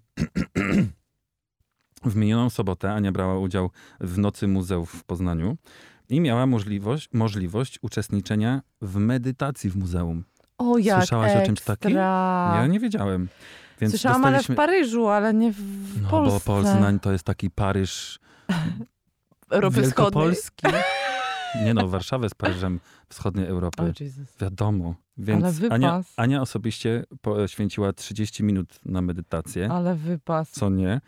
[2.04, 3.70] w minioną sobotę Ania brała udział
[4.00, 5.56] w Nocy Muzeów w Poznaniu
[6.08, 10.24] i miała możliwość, możliwość uczestniczenia w medytacji w muzeum.
[10.58, 11.90] O, jak Słyszałaś o czymś takim?
[11.90, 12.52] ekstra.
[12.56, 13.28] Ja nie wiedziałem.
[13.80, 14.56] Więc Słyszałam, ale w dostaliśmy...
[14.56, 15.56] Paryżu, ale nie w,
[16.02, 16.32] No Polsce.
[16.50, 18.18] bo Poznań to jest taki Paryż
[19.50, 20.34] Europy Wschodniej.
[21.64, 23.82] Nie no, Warszawę z Paryżem wschodniej Europy.
[23.82, 24.36] O Jezus.
[24.40, 24.84] Wiadomo.
[24.86, 25.74] Ale Więc wypas.
[25.74, 30.50] Ania, Ania osobiście poświęciła 30 minut na medytację, Ale wypas.
[30.50, 31.00] co nie.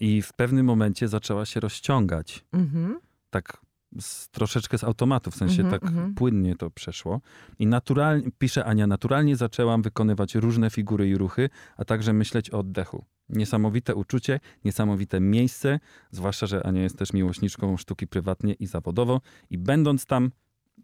[0.00, 2.44] I w pewnym momencie zaczęła się rozciągać.
[2.52, 3.00] Mhm.
[3.30, 3.56] Tak
[4.00, 6.14] z, troszeczkę z automatu, w sensie Mhm, tak mhm.
[6.14, 7.20] płynnie to przeszło.
[7.58, 12.58] I naturalnie, pisze Ania, naturalnie zaczęłam wykonywać różne figury i ruchy, a także myśleć o
[12.58, 13.04] oddechu.
[13.32, 19.58] Niesamowite uczucie, niesamowite miejsce, zwłaszcza, że Ania jest też miłośniczką sztuki prywatnie i zawodowo i
[19.58, 20.30] będąc tam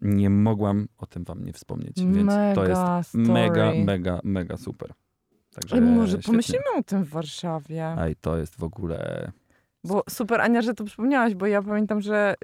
[0.01, 3.83] nie mogłam o tym wam nie wspomnieć, więc to jest Mega mega, story.
[3.85, 4.93] mega, mega super.
[5.55, 6.31] Także Ale może świetnie.
[6.31, 7.85] pomyślimy o tym w Warszawie.
[7.87, 9.31] Aj, to jest w ogóle...
[9.87, 12.35] Bo super, Ania, że to przypomniałaś, bo ja pamiętam, że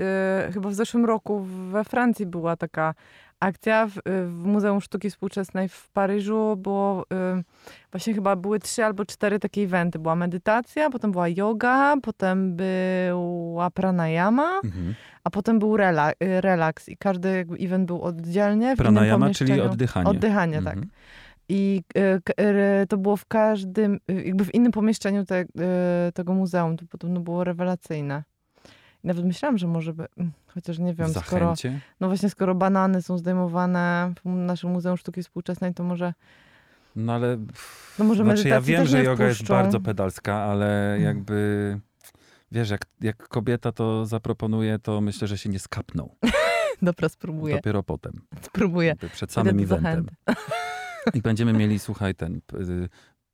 [0.49, 1.39] y, chyba w zeszłym roku
[1.71, 2.93] we Francji była taka
[3.39, 6.55] akcja w, y, w Muzeum Sztuki Współczesnej w Paryżu.
[6.57, 7.43] Było y,
[7.91, 9.99] właśnie chyba były trzy albo cztery takie eventy.
[9.99, 14.95] Była medytacja, potem była yoga, potem była pranayama, Mhm.
[15.23, 16.89] a potem był rela, y, relaks.
[16.89, 20.09] I każdy jakby event był oddzielnie w Pranayama, czyli oddychanie.
[20.09, 20.77] Oddychanie, tak.
[21.49, 21.81] I
[22.83, 25.45] y, to było w każdym, y, jakby w innym pomieszczeniu te, y,
[26.13, 26.77] tego muzeum.
[26.77, 28.23] To podobno było rewelacyjne.
[29.03, 31.53] I nawet myślałam, że może by, mm, chociaż nie wiem, skoro,
[31.99, 36.13] no właśnie skoro banany są zdejmowane w naszym Muzeum Sztuki Współczesnej, to może,
[36.95, 37.37] No ale...
[37.99, 41.03] no może Znaczy ja wiem, że yoga jest bardzo pedalska, ale Mm.
[41.03, 41.79] jakby...
[42.51, 46.15] Wiesz, jak, jak kobieta to zaproponuje, to myślę, że się nie skapną.
[46.81, 48.21] Dobra, spróbuję, Dopiero potem.
[48.41, 48.95] spróbuję.
[49.13, 50.05] Przed samym do eventem.
[51.13, 52.35] I będziemy mieli, słuchaj, ten...
[52.35, 52.39] y,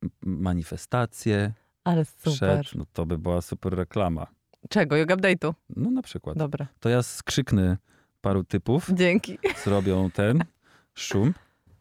[0.02, 1.52] m- manifestacje,
[1.84, 2.60] Ale super.
[2.62, 4.26] przed, no to by była super reklama.
[4.68, 4.96] Czego?
[4.96, 5.54] Yoga update'u.
[5.76, 6.38] No na przykład.
[6.38, 6.66] Dobra.
[6.80, 7.76] To ja skrzyknę
[8.20, 9.38] paru typów, Dzięki.
[9.64, 10.44] zrobią ten
[10.94, 11.34] szum,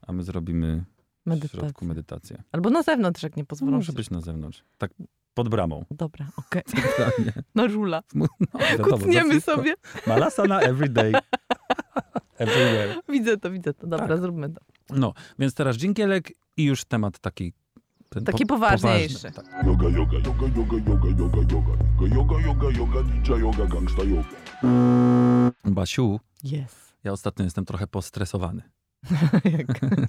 [0.08, 0.84] a my zrobimy
[1.26, 2.44] w środku medytację.
[2.52, 3.72] Albo na zewnątrz, jak nie No, pozwolą.
[3.72, 3.94] może się.
[3.94, 4.64] być na zewnątrz.
[4.78, 4.92] Tak
[5.34, 5.86] pod bramą.
[5.92, 6.64] Dobra, okej.
[6.76, 7.34] Centralnie.
[7.56, 8.04] Na żula.
[8.16, 8.28] No,
[8.72, 9.74] wiadomo, Kucniemy sobie.
[10.08, 11.14] Malasana every day.
[12.40, 12.96] Everywhere.
[13.10, 13.88] Widzę to, widzę to.
[13.88, 14.20] Dobra, Tak.
[14.20, 14.62] zróbmy to.
[14.90, 17.54] No, więc teraz dżingielek i już temat taki...
[18.10, 19.32] Ten Taki po- poważniejszy.
[19.32, 19.46] tak.
[19.66, 22.16] Yoga, yoga, yoga, yoga, yoga, yoga, yoga.
[22.16, 24.30] Yoga, yoga, yoga, ninja yoga, gangsta yoga.
[25.66, 26.94] Basiu, Jest.
[27.04, 28.62] ja ostatnio jestem trochę postresowany.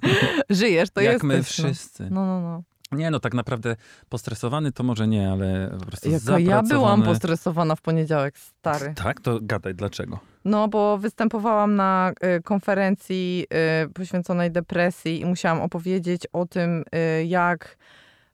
[0.49, 1.23] Żyjesz, to Jak jest.
[1.23, 2.07] my wszyscy.
[2.11, 2.63] No, no, no.
[2.91, 3.75] Nie, no tak naprawdę
[4.09, 8.93] postresowany to może nie, ale po prostu Jaka ja byłam postresowana w poniedziałek, stary.
[8.95, 9.21] Tak?
[9.21, 10.19] To gadaj, dlaczego?
[10.45, 13.45] No, bo występowałam na y, konferencji
[13.85, 16.83] y, poświęconej depresji i musiałam opowiedzieć o tym,
[17.19, 17.77] y, jak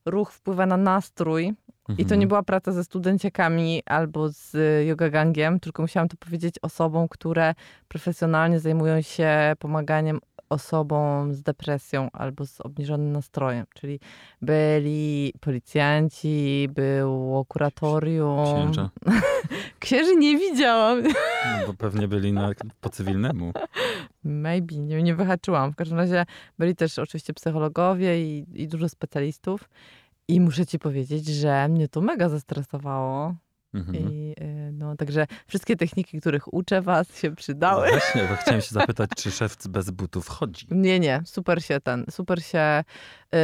[0.05, 1.53] ruch wpływa na nastrój.
[1.89, 2.19] I to Mhm.
[2.19, 4.55] nie była praca ze studenciakami albo z
[4.87, 7.53] yoga gangiem, tylko musiałam to powiedzieć osobom, które
[7.87, 13.65] profesjonalnie zajmują się pomaganiem osobom z depresją albo z obniżonym nastrojem.
[13.73, 13.99] Czyli
[14.41, 18.45] byli policjanci, było kuratorium.
[18.45, 18.89] Księża.
[19.79, 21.03] Księży nie widziałam.
[21.03, 23.51] No, bo pewnie byli na, po cywilnemu.
[24.23, 25.71] Maybe, nie, nie wyhaczyłam.
[25.71, 26.25] W każdym razie
[26.59, 29.69] byli też oczywiście psychologowie i, i dużo specjalistów.
[30.27, 33.35] I muszę ci powiedzieć, że mnie to mega zestresowało.
[33.73, 33.95] Mhm.
[33.95, 37.89] I y, no, także wszystkie techniki, których uczę was, się No przydały.
[37.89, 40.67] właśnie, bo chciałem się zapytać, czy szewc bez butów chodzi?
[40.71, 42.83] Nie, nie, super się ten, super się,
[43.35, 43.37] y,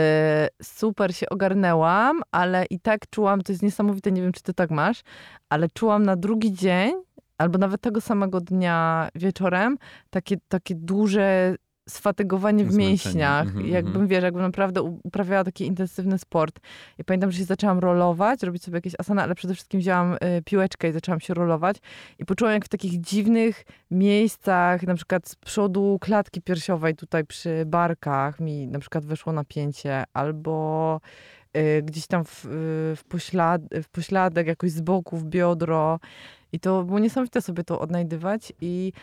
[0.64, 4.72] super się ogarnęłam, ale i tak czułam, to jest niesamowite, nie wiem, czy ty tak
[4.72, 5.02] masz,
[5.50, 6.94] ale czułam na drugi dzień,
[7.38, 9.78] albo nawet tego samego dnia wieczorem,
[10.10, 11.56] takie, takie duże
[11.90, 12.90] sfatygowanie w Zmęczenie.
[12.90, 13.48] mięśniach.
[13.48, 16.60] Mhm, jakbym, wiesz, jakbym naprawdę uprawiała taki intensywny sport.
[16.98, 20.18] I pamiętam, że się zaczęłam rolować, robić sobie jakieś asana, ale przede wszystkim wzięłam y,
[20.46, 21.78] piłeczkę i zaczęłam się rolować.
[22.20, 27.64] I poczułam, jak w takich dziwnych miejscach, na przykład z przodu klatki piersiowej, tutaj przy
[27.66, 31.00] barkach, mi na przykład weszło napięcie, albo
[31.58, 32.50] y, gdzieś tam w, y,
[32.96, 36.00] w, poślad, w pośladek, jakoś z boku, w biodro.
[36.52, 38.54] I to było niesamowite sobie to odnajdywać.
[38.62, 38.94] I,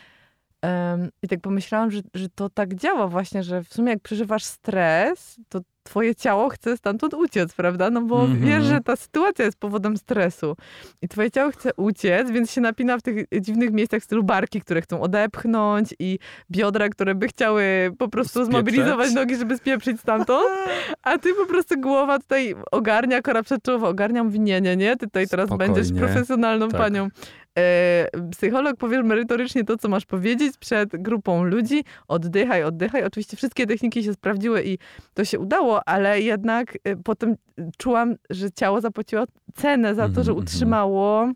[1.23, 5.37] i tak pomyślałam, że, że to tak działa właśnie, że w sumie jak przeżywasz stres,
[5.49, 7.91] to twoje ciało chce stamtąd uciec, prawda?
[7.91, 8.41] No bo Mhm.
[8.41, 10.57] wiesz, że ta sytuacja jest powodem stresu.
[11.03, 14.61] I twoje ciało chce uciec, więc się napina w tych dziwnych miejscach w stylu barki,
[14.61, 16.19] które chcą odepchnąć i
[16.51, 17.65] biodra, które by chciały
[17.99, 18.53] po prostu Spieprzać.
[18.53, 20.47] zmobilizować nogi, żeby spieprzyć stamtąd.
[21.03, 25.07] A ty po prostu głowa tutaj ogarnia, kora przedczołowa ogarnia, mówi nie, nie, nie, ty
[25.07, 25.75] tutaj teraz Spokojnie.
[25.75, 26.81] będziesz profesjonalną Tak.
[26.81, 27.09] panią.
[27.59, 31.85] E, psycholog powie merytorycznie to, co masz powiedzieć przed grupą ludzi.
[32.09, 33.05] Oddychaj, oddychaj.
[33.05, 34.79] Oczywiście wszystkie techniki się sprawdziły i
[35.15, 37.37] to się udało, ale jednak e, potem
[37.79, 40.45] czułam, że ciało zapłaciło cenę za to, Mhm, że mhm.
[40.45, 41.33] utrzymało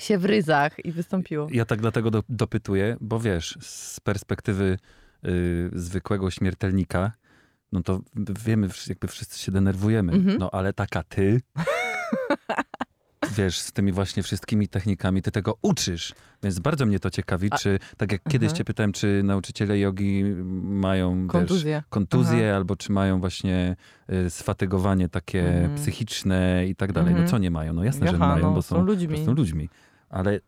[0.00, 1.48] się w ryzach i wystąpiło.
[1.50, 4.78] Ja tak dlatego do, dopytuję, bo wiesz, z perspektywy
[5.26, 7.12] y, zwykłego śmiertelnika,
[7.72, 8.00] no to
[8.44, 10.12] wiemy, jakby wszyscy się denerwujemy.
[10.12, 10.38] Mhm.
[10.38, 11.40] No ale taka ty,
[13.36, 16.14] wiesz, z tymi właśnie wszystkimi technikami, ty tego uczysz.
[16.42, 18.56] Więc bardzo mnie to ciekawi, A- czy tak jak kiedyś Mhm.
[18.56, 20.24] cię pytałem, czy nauczyciele jogi
[20.62, 21.82] mają wiesz, Kontuzje.
[21.88, 23.76] kontuzje, albo czy mają właśnie
[24.26, 25.74] y, sfatygowanie takie Mhm.
[25.74, 27.08] psychiczne i tak dalej.
[27.10, 27.24] Mhm.
[27.24, 27.72] No co nie mają?
[27.72, 29.18] No jasne, że Jaha, mają, no, bo są są, ludźmi.
[29.18, 29.68] bo są ludźmi.
[30.10, 30.40] Ale y,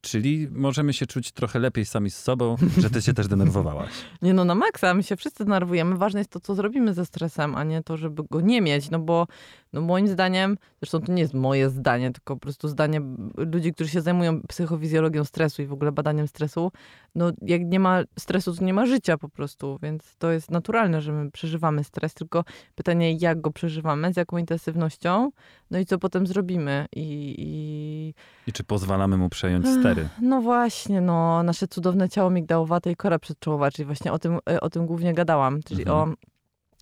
[0.00, 3.90] czyli możemy się czuć trochę lepiej sami z sobą, że ty się też denerwowałaś.
[4.22, 5.96] Nie no, na maksa, my się wszyscy denerwujemy.
[5.96, 8.98] Ważne jest to, co zrobimy ze stresem, a nie to, żeby go nie mieć, no
[8.98, 9.26] bo
[9.72, 13.00] no moim zdaniem, zresztą to nie jest moje zdanie, tylko po prostu zdanie
[13.36, 16.72] ludzi, którzy się zajmują psychofizjologią stresu i w ogóle badaniem stresu,
[17.14, 21.00] no jak nie ma stresu, to nie ma życia po prostu, więc to jest naturalne,
[21.02, 25.30] że my przeżywamy stres, tylko pytanie, jak go przeżywamy, z jaką intensywnością,
[25.70, 27.34] no i co potem zrobimy i...
[27.38, 28.14] i...
[28.50, 30.08] I czy pozwalamy mu przejąć stery?
[30.22, 34.60] No właśnie, no, nasze cudowne ciało migdałowate i kora przedczołowa, czyli właśnie o tym, e,
[34.60, 36.10] o tym głównie gadałam, czyli Mhm.
[36.10, 36.14] o,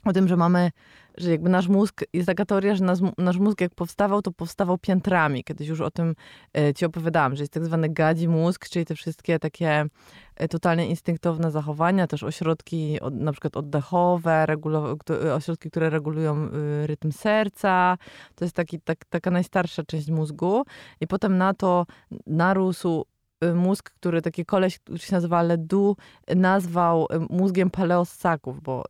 [0.07, 0.71] o tym, że mamy,
[1.17, 4.79] że jakby nasz mózg, jest taka teoria, że nasz, nasz mózg jak powstawał, to powstawał
[4.79, 5.45] piętrami.
[5.45, 6.15] Kiedyś już o tym
[6.59, 9.85] e, ci opowiadałam, że jest tak zwany gadzi mózg, czyli te wszystkie takie
[10.37, 14.47] e, totalnie instynktowne zachowania, też ośrodki od, na przykład oddechowe,
[14.99, 17.99] kto- ośrodki, które regulują y, rytm serca.
[18.35, 20.63] To jest taki, tak, taka najstarsza część mózgu.
[21.01, 21.87] I potem na to
[22.27, 23.05] narósł
[23.55, 26.03] mózg, który taki koleś, który się nazywa Ledoux,
[26.37, 28.85] nazwał y, mózgiem paleossaków, bo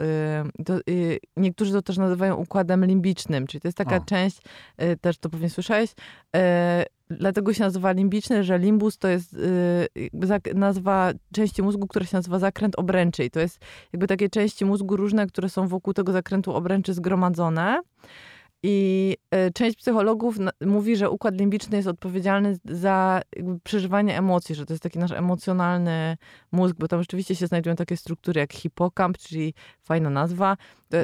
[0.59, 4.01] y, to, y, niektórzy to też nazywają układem limbicznym, czyli to jest taka O.
[4.01, 4.39] część,
[4.83, 6.41] y, też to pewnie słyszałeś, y,
[7.11, 12.17] dlatego się nazywa limbiczny, że limbus to jest y, jakby nazwa części mózgu, która się
[12.17, 13.59] nazywa zakręt obręczy i to jest
[13.93, 17.81] jakby takie części mózgu różne, które są wokół tego zakrętu obręczy zgromadzone.
[18.63, 23.23] I y, część psychologów mówi, że układ limbiczny jest odpowiedzialny za
[23.65, 26.17] przeżywanie emocji, że to jest taki nasz emocjonalny
[26.53, 30.57] mózg, bo tam rzeczywiście się znajdują takie struktury jak hipokamp, czyli fajna nazwa.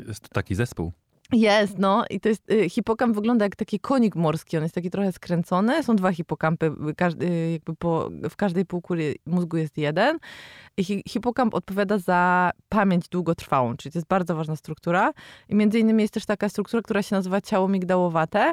[0.09, 0.93] Jest taki zespół.
[1.33, 4.91] Jest, no i to jest, y, hipokamp wygląda jak taki konik morski, on jest taki
[4.91, 9.79] trochę skręcony, są dwa hipokampy, y, każdy, y, jakby po, w każdej półkuli mózgu jest
[9.79, 10.19] jeden.
[10.77, 15.13] I hi, hipokamp odpowiada za pamięć długotrwałą, czyli to jest bardzo ważna struktura.
[15.49, 18.53] I między innymi jest też taka struktura, która się nazywa ciało migdałowate.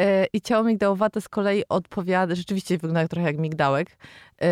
[0.00, 4.46] Y, I ciało migdałowate z kolei odpowiada, rzeczywiście wygląda trochę jak migdałek, y,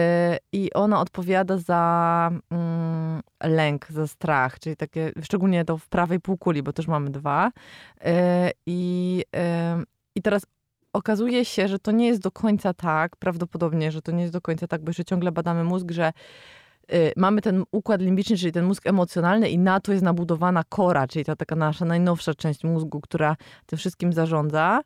[0.52, 6.62] i ona odpowiada za mm, lęk, za strach, czyli takie, szczególnie to w prawej półkuli,
[6.62, 7.48] bo też mamy dwa.
[7.48, 8.10] Y,
[8.66, 9.24] I,
[10.14, 10.46] I teraz
[10.92, 14.40] okazuje się, że to nie jest do końca tak, prawdopodobnie, że to nie jest do
[14.40, 16.12] końca tak, bo jeszcze ciągle badamy mózg, że
[16.92, 21.06] y, mamy ten układ limbiczny, czyli ten mózg emocjonalny i na to jest nabudowana kora,
[21.08, 23.36] czyli ta taka nasza najnowsza część mózgu, która
[23.66, 24.80] tym wszystkim zarządza.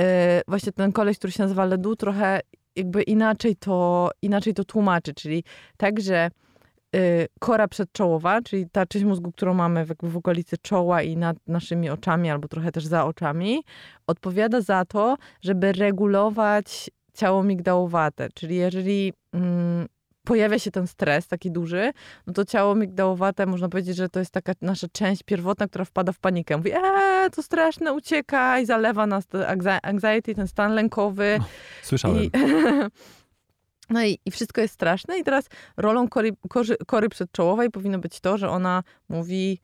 [0.00, 0.04] Y,
[0.48, 2.40] Właśnie ten koleś, który się nazywa Ledu, trochę
[2.76, 5.44] jakby inaczej to, inaczej to tłumaczy, czyli
[5.76, 6.30] tak, że
[6.96, 11.36] y, kora przedczołowa, czyli ta część mózgu, którą mamy w, w okolicy czoła i nad
[11.46, 13.64] naszymi oczami, albo trochę też za oczami,
[14.06, 18.28] odpowiada za to, żeby regulować ciało migdałowate.
[18.34, 19.86] Czyli jeżeli mm,
[20.24, 21.92] pojawia się ten stres taki duży,
[22.26, 26.12] no to ciało migdałowate, można powiedzieć, że to jest taka nasza część pierwotna, która wpada
[26.12, 26.56] w panikę.
[26.56, 29.24] Mówi, eee, to straszne, uciekaj, zalewa nas
[29.82, 31.38] anxiety, ten stan lękowy.
[31.82, 32.24] Słyszałem.
[32.24, 32.30] I,
[33.90, 35.18] no i, i wszystko jest straszne.
[35.18, 35.44] I teraz
[35.76, 39.60] rolą kory, korzy, kory przedczołowej powinno być to, że ona mówi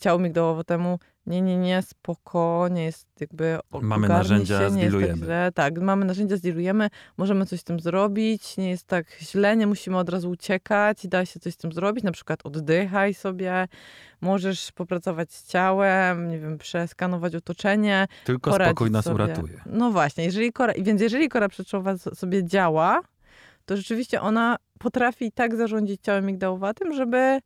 [0.00, 5.12] ciału migdałowatemu, nie, nie, nie, spokojnie, jest jakby Mamy narzędzia, się, zdilujemy.
[5.12, 5.50] Tak, źle.
[5.54, 9.98] tak, mamy narzędzia, zdilujemy, możemy coś z tym zrobić, nie jest tak źle, nie musimy
[9.98, 13.68] od razu uciekać, da się coś z tym zrobić, na przykład oddychaj sobie,
[14.20, 19.14] możesz popracować z ciałem, nie wiem, przeskanować otoczenie, Tylko spokój nas sobie.
[19.14, 19.60] uratuje.
[19.66, 23.00] No właśnie, jeżeli kora, więc jeżeli kora przedczołowa s- sobie działa,
[23.64, 27.38] to rzeczywiście ona potrafi tak zarządzić ciałem migdałowatym, żeby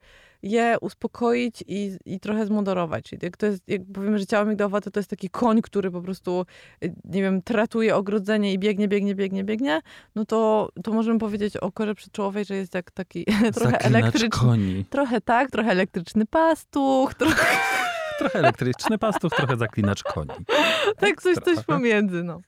[0.42, 3.04] je uspokoić i, i trochę zmoderować.
[3.04, 6.02] Czyli jak to jest, jak powiemy, że ciało migdałowate to jest taki koń, który po
[6.02, 6.46] prostu,
[6.84, 9.80] y, nie wiem, tratuje ogrodzenie i biegnie, biegnie, biegnie, biegnie,
[10.14, 13.24] no to, to możemy powiedzieć o korze przedczołowej, że jest jak taki
[13.54, 14.30] trochę Zaklinacz elektryczny.
[14.30, 14.84] koni.
[14.90, 17.46] Trochę tak, trochę elektryczny pastuch, trochę
[18.18, 20.30] Trochę elektryczny pastuch, trochę zaklinacz koni.
[21.00, 22.40] tak coś, coś pomiędzy, no.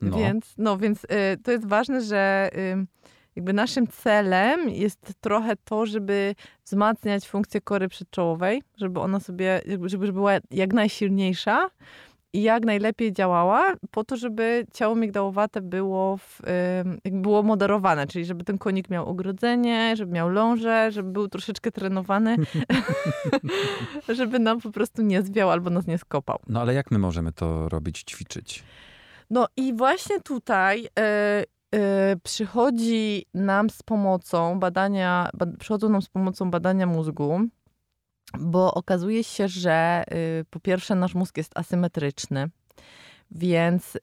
[0.00, 0.16] No.
[0.16, 1.08] Więc, no, więc y,
[1.42, 2.86] to jest ważne, że y,
[3.36, 6.34] jakby naszym celem jest trochę to, żeby
[6.64, 11.70] wzmacniać funkcję kory przedczołowej, żeby ona sobie, żeby była jak najsilniejsza
[12.32, 16.40] i jak najlepiej działała, po to, żeby ciało migdałowate było, w,
[17.06, 21.72] y, było moderowane, czyli żeby ten konik miał ogrodzenie, żeby miał lążę, żeby był troszeczkę
[21.72, 22.36] trenowany,
[24.08, 26.38] żeby nam po prostu nie zwiał albo nas nie skopał.
[26.48, 28.62] no ale jak my możemy to robić, ćwiczyć?
[29.30, 31.44] No i właśnie tutaj e,
[32.22, 37.40] przychodzi nam z pomocą badania, ba, przychodzą nam z pomocą badania mózgu,
[38.38, 40.04] bo okazuje się, że
[40.40, 42.50] y, po pierwsze nasz mózg jest asymetryczny,
[43.30, 44.00] więc y,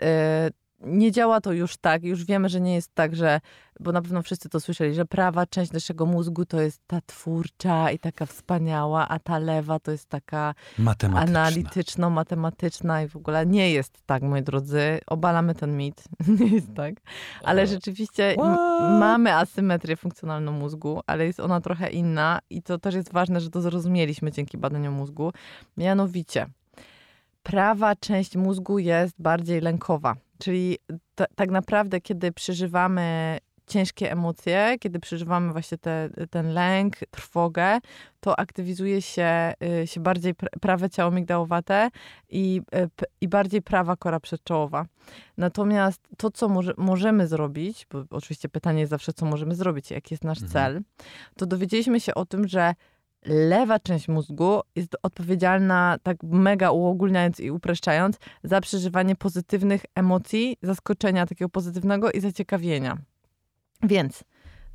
[0.86, 3.42] nie działa to już tak, już wiemy, że nie jest tak, że,
[3.80, 7.92] bo na pewno wszyscy to słyszeli, że prawa część naszego mózgu to jest ta twórcza
[7.92, 11.42] i taka wspaniała, a ta lewa to jest taka Matematyczna.
[11.42, 15.00] analityczno-matematyczna i w ogóle nie jest tak, moi drodzy.
[15.08, 16.04] Obalamy ten mit.
[16.40, 16.96] nie jest tak.
[17.44, 18.60] Ale rzeczywiście What?
[19.00, 23.50] mamy asymetrię funkcjonalną mózgu, ale jest ona trochę inna i to też jest ważne, że
[23.50, 25.34] to zrozumieliśmy dzięki badaniom mózgu.
[25.78, 26.46] Mianowicie,
[27.44, 30.16] prawa część mózgu jest bardziej lękowa.
[30.44, 30.78] Czyli
[31.16, 33.38] ta, tak naprawdę, kiedy przeżywamy
[33.68, 37.80] ciężkie emocje, kiedy przeżywamy właśnie te, ten lęk, trwogę,
[38.20, 41.90] to aktywizuje się, y, się bardziej pr- prawe ciało migdałowate
[42.30, 42.90] i, y,
[43.22, 44.86] i bardziej prawa kora przedczołowa.
[45.38, 50.14] Natomiast to, co może, możemy zrobić, bo oczywiście pytanie jest zawsze, co możemy zrobić, jaki
[50.14, 50.52] jest nasz Mhm.
[50.52, 50.82] cel,
[51.38, 52.74] to dowiedzieliśmy się o tym, że
[53.26, 61.26] lewa część mózgu jest odpowiedzialna, tak mega uogólniając i upraszczając, za przeżywanie pozytywnych emocji, zaskoczenia
[61.26, 62.98] takiego pozytywnego i zaciekawienia.
[63.84, 64.24] Więc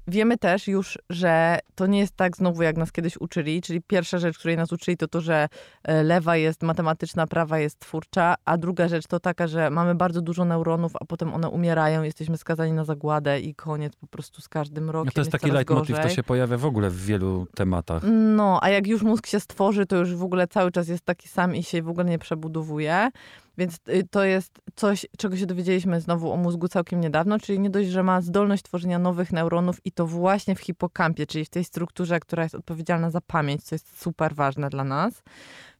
[0.08, 4.18] wiemy też już, że to nie jest tak znowu, jak nas kiedyś uczyli, czyli pierwsza
[4.18, 5.48] rzecz, której nas uczyli, to to, że
[5.84, 10.22] e, lewa jest matematyczna, prawa jest twórcza, a druga rzecz to taka, że mamy bardzo
[10.22, 14.48] dużo neuronów, a potem one umierają, jesteśmy skazani na zagładę i koniec po prostu z
[14.48, 17.46] każdym rokiem No to jest taki coraz leitmotiv, to się pojawia w ogóle w wielu
[17.54, 18.02] tematach.
[18.12, 21.28] No, a jak już mózg się stworzy, to już w ogóle cały czas jest taki
[21.28, 23.10] sam i się w ogóle nie przebudowuje.
[23.58, 27.70] Więc y, to jest coś, czego się dowiedzieliśmy znowu o mózgu całkiem niedawno, czyli nie
[27.70, 31.64] dość, że ma zdolność tworzenia nowych neuronów i to właśnie w hipokampie, czyli w tej
[31.64, 35.22] strukturze, która jest odpowiedzialna za pamięć, co jest super ważne dla nas,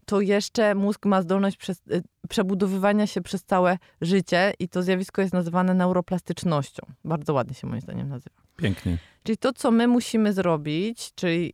[0.05, 5.23] to jeszcze mózg ma zdolność przez, y, przebudowywania się przez całe życie i to zjawisko
[5.23, 6.87] jest nazywane neuroplastycznością.
[7.05, 8.37] Bardzo ładnie się moim zdaniem nazywa.
[8.57, 8.99] Pięknie.
[9.23, 11.53] Czyli to, co my musimy zrobić, czyli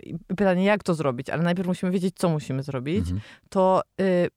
[0.00, 3.20] yy, pytanie, jak to zrobić, ale najpierw musimy wiedzieć, co musimy zrobić, Mhm.
[3.48, 4.28] to y,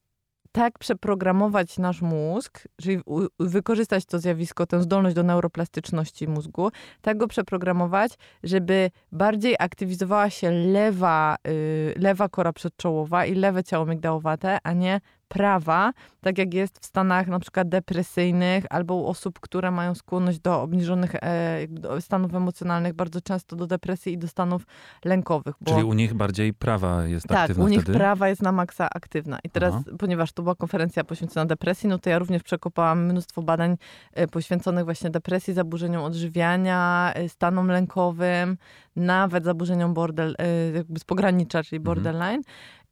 [0.56, 3.00] tak przeprogramować nasz mózg, czyli
[3.40, 6.70] wykorzystać to zjawisko, tę zdolność do neuroplastyczności mózgu,
[7.02, 13.86] tak go przeprogramować, żeby bardziej aktywizowała się lewa, y, lewa kora przedczołowa i lewe ciało
[13.86, 19.40] migdałowate, a nie prawa, tak jak jest w stanach na przykład depresyjnych albo u osób,
[19.40, 24.28] które mają skłonność do obniżonych e, do stanów emocjonalnych, bardzo często do depresji i do
[24.28, 24.62] stanów
[25.04, 25.54] lękowych.
[25.60, 25.70] Bo...
[25.72, 27.98] Czyli u nich bardziej prawa jest Tak, aktywna u nich wtedy?
[27.98, 29.38] prawa jest na maksa aktywna.
[29.44, 29.84] I teraz, Aha.
[29.98, 33.76] ponieważ to była konferencja poświęcona depresji, no to ja również przekopałam mnóstwo badań
[34.12, 38.56] e, poświęconych właśnie depresji, zaburzeniom odżywiania, e, stanom lękowym,
[38.96, 41.84] nawet zaburzeniom bordel, e, jakby z pogranicza, czyli Mhm.
[41.94, 42.42] borderline.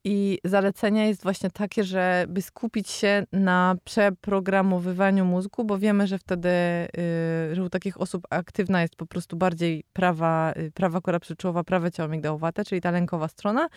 [0.07, 6.49] I zalecenie jest właśnie takie, żeby skupić się na przeprogramowywaniu mózgu, bo wiemy, że wtedy,
[6.49, 11.65] y, że u takich osób aktywna jest po prostu bardziej prawa, y, prawa kora przyczołowa,
[11.65, 13.69] prawe ciało migdałowate, czyli ta lękowa strona.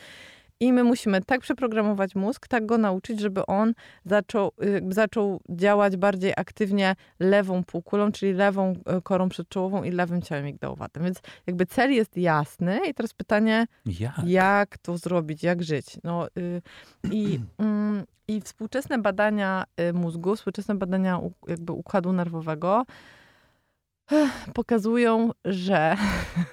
[0.60, 3.74] I my musimy tak przeprogramować mózg, tak go nauczyć, żeby on
[4.06, 10.22] zaczął, y, zaczął działać bardziej aktywnie lewą półkulą, czyli lewą y, korą przedczołową i lewym
[10.22, 11.04] ciałem migdałowatym.
[11.04, 14.24] Więc jakby cel jest jasny i teraz pytanie, Jak?
[14.26, 15.98] jak to zrobić, jak żyć.
[16.04, 16.62] No, y,
[17.12, 22.86] i, mm, I współczesne badania mózgu, współczesne badania jakby układu nerwowego
[24.54, 25.96] pokazują, że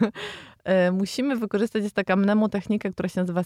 [0.93, 3.45] musimy wykorzystać, jest taka mnemotechnika, która się nazywa y,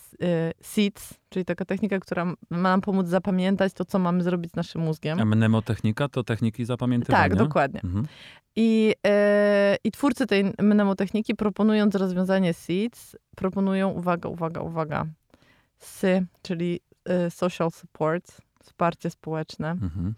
[0.62, 4.80] SEEDS, czyli taka technika, która ma nam pomóc zapamiętać to, co mamy zrobić z naszym
[4.80, 5.20] mózgiem.
[5.20, 7.22] A mnemotechnika to techniki zapamiętywania?
[7.22, 7.80] Tak, dokładnie.
[7.84, 8.06] Mhm.
[8.56, 15.06] I, e, I twórcy tej mnemotechniki, proponując rozwiązanie SEEDS, proponują, uwaga, uwaga, uwaga,
[15.78, 20.14] SY, czyli e, social support, wsparcie społeczne, Mhm.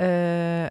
[0.00, 0.70] e,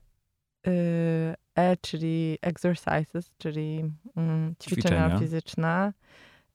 [1.56, 3.84] e, czyli exercises, czyli
[4.16, 5.20] mm, ćwiczenia, Ćwiczenia.
[5.20, 5.94] fizyczne,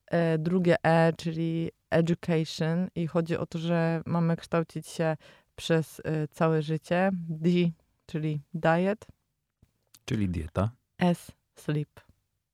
[0.07, 5.17] e, drugie E, czyli education i chodzi o to, że mamy kształcić się
[5.55, 7.49] przez e, całe życie, D,
[8.05, 9.05] czyli diet,
[10.05, 11.89] Czyli dieta, S, sleep.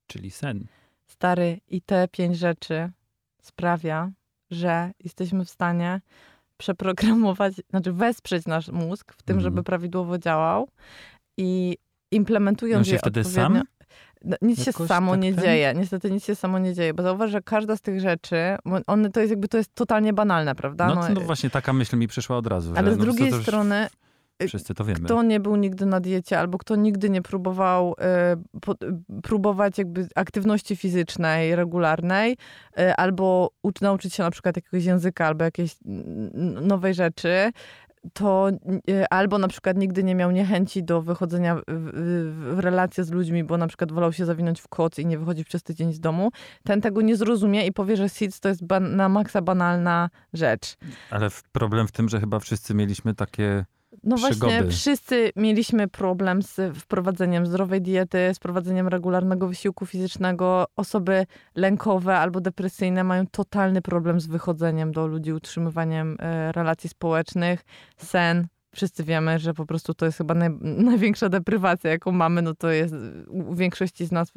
[0.06, 0.66] czyli sen.
[1.06, 2.90] Stary, i te pięć rzeczy
[3.42, 4.10] sprawia,
[4.50, 6.00] że jesteśmy w stanie
[6.56, 9.40] przeprogramować, znaczy wesprzeć nasz mózg w tym, Mhm.
[9.40, 10.68] żeby prawidłowo działał
[11.36, 11.78] i
[12.10, 13.44] implementując On się je wtedy odpowiednio...
[13.44, 13.62] sam
[14.24, 15.44] No, nic się jakoś samo tak nie ten?
[15.44, 15.74] dzieje.
[15.76, 18.36] Niestety nic się samo nie dzieje, bo zauważ, że każda z tych rzeczy,
[18.86, 20.94] one to jest jakby, to jest totalnie banalne, prawda?
[20.94, 22.72] No, no właśnie taka myśl mi przyszła od razu.
[22.76, 23.88] ale że, z no, drugiej strony
[24.48, 25.00] Wszyscy to wiemy.
[25.00, 28.74] kto nie był nigdy na diecie, albo kto nigdy nie próbował e, po,
[29.22, 32.36] próbować jakby aktywności fizycznej, regularnej,
[32.78, 35.76] e, albo ucz, nauczyć się na przykład jakiegoś języka, albo jakiejś
[36.62, 37.50] nowej rzeczy,
[38.12, 38.50] to
[38.90, 43.56] e, albo na przykład nigdy nie miał niechęci do wychodzenia w, relacje z ludźmi, bo
[43.56, 46.30] na przykład wolał się zawinąć w koc i nie wychodzić przez tydzień z domu,
[46.64, 50.76] ten tego nie zrozumie i powie, że SIDS to jest na maksa banalna rzecz.
[51.10, 53.64] Ale problem w tym, że chyba wszyscy mieliśmy takie...
[54.02, 54.70] No właśnie, przygody.
[54.70, 60.64] wszyscy mieliśmy problem z wprowadzeniem zdrowej diety, z prowadzeniem regularnego wysiłku fizycznego.
[60.76, 61.26] Osoby
[61.56, 67.64] lękowe albo depresyjne mają totalny problem z wychodzeniem do ludzi, utrzymywaniem e, relacji społecznych,
[67.96, 68.46] sen.
[68.74, 70.50] Wszyscy wiemy, że po prostu to jest chyba naj,
[70.90, 72.42] największa deprywacja, jaką mamy.
[72.42, 72.94] No to jest
[73.28, 74.32] u większości z nas,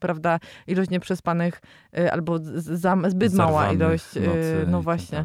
[0.00, 1.60] prawda, ilość nieprzespanych
[1.98, 4.16] e, albo z, zbyt mała ilość.
[4.16, 4.20] e,
[4.66, 5.24] No tak właśnie.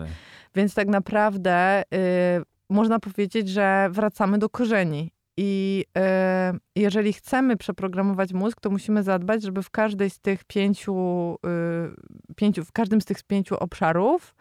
[0.56, 5.12] Więc tak naprawdę y, można powiedzieć, że wracamy do korzeni.
[5.40, 11.36] I y, jeżeli chcemy przeprogramować mózg, to musimy zadbać, żeby w każdej z tych pięciu,
[12.30, 14.36] y, pięciu w każdym z tych pięciu obszarów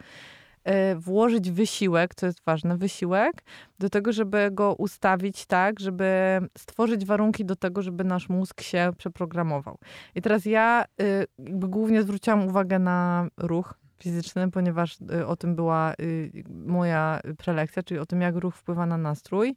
[0.68, 3.44] y, włożyć wysiłek, co jest ważne, wysiłek,
[3.78, 8.90] do tego, żeby go ustawić tak, żeby stworzyć warunki do tego, żeby nasz mózg się
[8.98, 9.78] przeprogramował.
[10.14, 15.94] I teraz ja y, głównie zwróciłam uwagę na ruch fizyczny, ponieważ y, o tym była
[16.00, 19.56] y, moja prelekcja, czyli o tym, jak ruch wpływa na nastrój.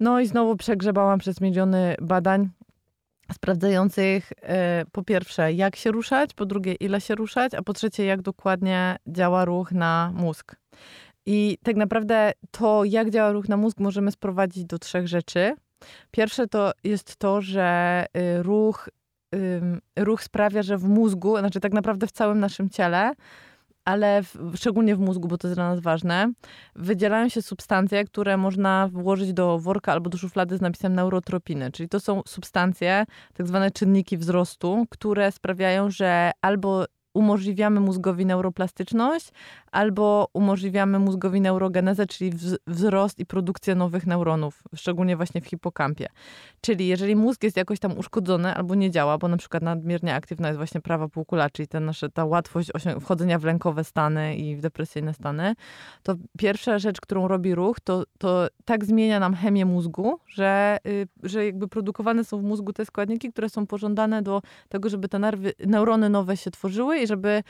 [0.00, 2.48] No i znowu przegrzebałam przez miliony badań
[3.32, 8.04] sprawdzających e, po pierwsze, jak się ruszać, po drugie, ile się ruszać, a po trzecie,
[8.04, 10.56] jak dokładnie działa ruch na mózg.
[11.26, 15.54] I tak naprawdę to, jak działa ruch na mózg, możemy sprowadzić do trzech rzeczy.
[16.10, 18.88] Pierwsze to jest to, że y, ruch,
[19.98, 23.12] ruch sprawia, że w mózgu, znaczy tak naprawdę w całym naszym ciele,
[23.84, 26.32] ale w, szczególnie w mózgu, bo to jest dla nas ważne,
[26.76, 31.72] wydzielają się substancje, które można włożyć do worka albo do szuflady z napisem neurotropiny.
[31.72, 33.04] Czyli to są substancje,
[33.34, 39.30] tak zwane czynniki wzrostu, które sprawiają, że albo umożliwiamy mózgowi neuroplastyczność,
[39.76, 46.08] albo umożliwiamy mózgowi neurogenezę, czyli wz- wzrost i produkcję nowych neuronów, szczególnie właśnie w hipokampie.
[46.60, 50.48] Czyli jeżeli mózg jest jakoś tam uszkodzony albo nie działa, bo na przykład nadmiernie aktywna
[50.48, 52.70] jest właśnie prawa półkula, czyli te nasze, ta łatwość
[53.00, 55.54] wchodzenia w lękowe stany i w depresyjne stany,
[56.02, 61.08] to pierwsza rzecz, którą robi ruch, to, to tak zmienia nam chemię mózgu, że, y,
[61.22, 65.18] że jakby produkowane są w mózgu te składniki, które są pożądane do tego, żeby te
[65.18, 67.42] nerwy, neurony nowe się tworzyły i żeby,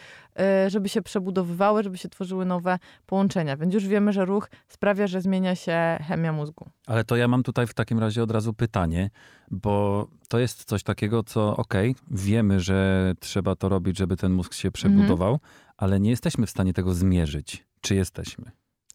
[0.67, 3.57] y, żeby się przebudowywały, żeby się tworzyły nowe połączenia.
[3.57, 6.69] Więc już wiemy, że ruch sprawia, że zmienia się chemia mózgu.
[6.87, 9.11] Ale to ja mam tutaj w takim razie od razu pytanie,
[9.51, 14.55] bo to jest coś takiego, co okej, wiemy, że trzeba to robić, żeby ten mózg
[14.55, 15.39] się przebudował,
[15.77, 17.67] ale nie jesteśmy w stanie tego zmierzyć.
[17.81, 18.51] Czy jesteśmy?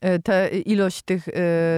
[0.05, 1.31] Y, Te ilość tych y,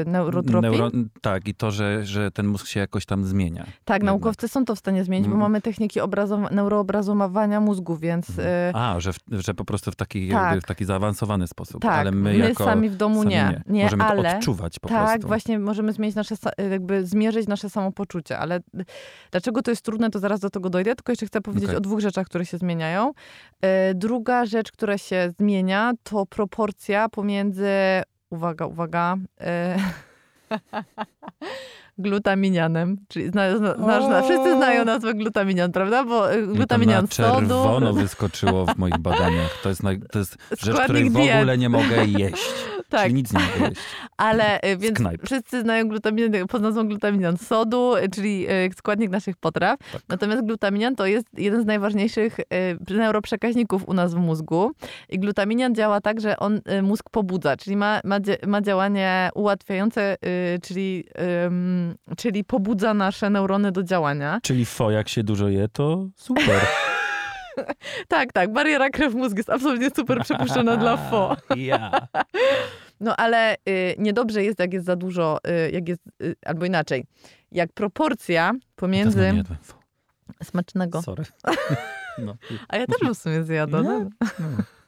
[0.05, 0.71] neurotropin.
[0.71, 3.63] Neuro- tak, i to, że, że ten mózg się jakoś tam zmienia.
[3.63, 4.01] Tak, jednak.
[4.03, 5.41] naukowcy są to w stanie zmienić, bo Mm.
[5.41, 8.43] mamy techniki obrazowa- neuroobrazowania mózgu, więc y,
[8.73, 10.59] A, że, w, że po prostu w taki, Tak.
[10.59, 11.81] w taki zaawansowany sposób.
[11.81, 13.61] tak, ale my, my, sami w domu sami nie.
[13.67, 13.83] nie.
[13.83, 15.27] Możemy ale to odczuwać po tak, prostu.
[15.27, 16.35] właśnie możemy zmienić nasze,
[16.71, 18.59] jakby zmierzyć nasze samopoczucie, ale
[19.31, 21.77] dlaczego to jest trudne, to zaraz do tego dojdę, tylko jeszcze chcę powiedzieć Okej.
[21.77, 23.11] o dwóch rzeczach, które się zmieniają.
[23.95, 27.67] Druga rzecz, która się zmienia, to proporcja pomiędzy,
[28.33, 29.45] uwaga, uwaga, y,
[31.97, 36.03] glutaminianem, czyli zna, zna, znasz, zna, wszyscy znają nazwę glutaminian, prawda?
[36.03, 39.61] Bo to glutaminian na sodu, czerwono wyskoczyło w moich badaniach.
[39.63, 39.81] To jest,
[40.11, 42.53] to jest rzecz, której w ogóle nie mogę jeść.
[42.93, 43.81] tak, Czyli nic nie mogę jeść.
[44.17, 45.21] Ale y, więc knajp.
[45.25, 49.79] wszyscy znają glutaminian pod nazwą glutaminian sodu, y, czyli y, składnik naszych potraw.
[49.91, 50.01] Tak.
[50.09, 52.37] Natomiast glutaminian to jest jeden z najważniejszych
[52.89, 54.71] neuroprzekaźników u nas w mózgu.
[55.09, 58.17] I glutaminian działa tak, że on mózg pobudza, czyli ma, ma,
[58.47, 60.17] ma działanie ułatwiające,
[60.63, 61.03] czyli,
[62.17, 64.39] czyli pobudza nasze neurony do działania.
[64.43, 66.61] Czyli fo, jak się dużo je, to super.
[68.07, 71.37] Tak, tak, bariera krew-mózg jest absolutnie super przepuszczona dla FO.
[71.55, 71.91] Ja.
[73.03, 77.05] No ale y, niedobrze jest, jak jest za dużo, y, jak jest, y, albo inaczej,
[77.51, 79.43] jak proporcja pomiędzy nie
[80.43, 81.01] smacznego.
[81.01, 81.23] Sorry.
[82.17, 82.35] No.
[82.67, 83.83] A ja też w sumie zjadłam.
[83.83, 83.89] Nie?
[83.89, 84.09] No.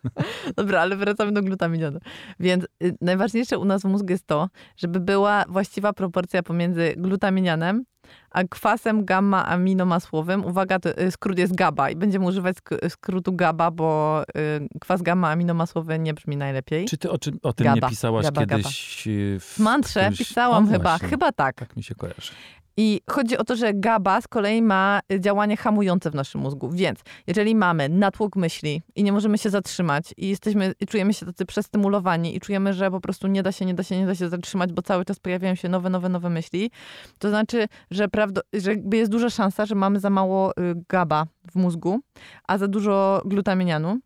[0.57, 1.99] Dobra, ale wracamy do glutaminianu.
[2.39, 7.85] Więc y, najważniejsze u nas w mózgu jest to, żeby była właściwa proporcja pomiędzy glutaminianem
[8.31, 10.45] a kwasem gamma-aminomasłowym.
[10.45, 15.01] Uwaga, to, y, skrót jest GABA i będziemy używać sk- skrótu GABA, bo y, kwas
[15.01, 16.85] gamma-aminomasłowy nie brzmi najlepiej.
[16.85, 19.07] Czy ty o, o tym Gaba, nie pisałaś gaba, kiedyś?
[19.07, 21.07] y, W W mantrze którymś- pisałam O, chyba, właśnie.
[21.07, 21.55] chyba tak.
[21.55, 22.31] Tak mi się kojarzy.
[22.77, 26.69] I chodzi o to, że GABA z kolei ma y, działanie hamujące w naszym mózgu.
[26.69, 31.25] Więc jeżeli mamy natłok myśli i nie możemy się zatrzymać i jesteśmy, i czujemy się
[31.25, 34.15] tacy przestymulowani i czujemy, że po prostu nie da się, nie da się, nie da
[34.15, 36.71] się zatrzymać, bo cały czas pojawiają się nowe, nowe, nowe myśli,
[37.19, 40.53] to znaczy, że, prawdo, że jest duża szansa, że mamy za mało y,
[40.89, 41.99] GABA w mózgu,
[42.47, 43.99] a za dużo glutaminianu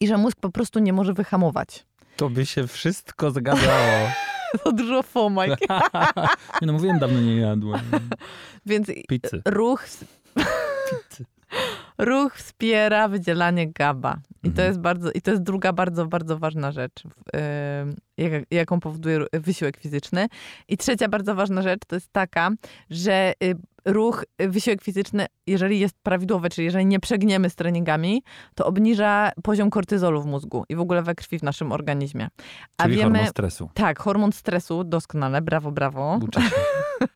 [0.00, 1.86] i że mózg po prostu nie może wyhamować.
[2.16, 4.08] To by się wszystko zgadzało.
[4.64, 5.46] Za dużo FOMA.
[5.46, 5.56] nie
[6.62, 7.80] no, mówiłem, dawno nie jadłem.
[8.66, 9.42] Więc Pizzy.
[9.44, 9.86] ruch
[10.90, 11.24] Pizzy.
[11.98, 14.16] Ruch wspiera wydzielanie GABA.
[14.42, 14.68] I to Mhm.
[14.68, 17.08] jest bardzo, i to jest druga bardzo, bardzo ważna rzecz, y,
[18.16, 20.26] jak, jaką powoduje wysiłek fizyczny.
[20.68, 22.50] I trzecia bardzo ważna rzecz to jest taka,
[22.90, 23.54] że y,
[23.86, 28.22] ruch, y, wysiłek fizyczny, jeżeli jest prawidłowy, czyli jeżeli nie przegniemy z treningami,
[28.54, 32.28] to obniża poziom kortyzolu w mózgu i w ogóle we krwi w naszym organizmie.
[32.78, 33.70] A Czyli wiemy, hormon stresu.
[33.74, 36.18] tak, hormon stresu, doskonale, brawo, brawo.
[36.22, 36.50] Uczę się.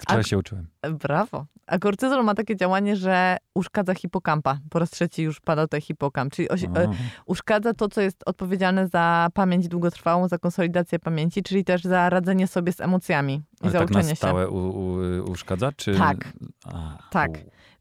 [0.00, 0.66] Wczoraj się uczyłem.
[0.90, 1.46] Brawo.
[1.66, 4.58] A kortyzol ma takie działanie, że uszkadza hipokampa.
[4.70, 6.88] Po raz trzeci już pada tutaj hipokamp, czyli osi- e,
[7.26, 12.46] uszkadza to, co jest odpowiedzialne za pamięć długotrwałą, za konsolidację pamięci, czyli też za radzenie
[12.46, 14.16] sobie z emocjami i Ale za tak na uczenie się.
[14.16, 15.72] stałe u, u, uszkadza?
[15.76, 15.94] Czy...
[15.94, 16.17] Tak.
[16.64, 17.30] A, Tak.
[17.30, 17.34] u.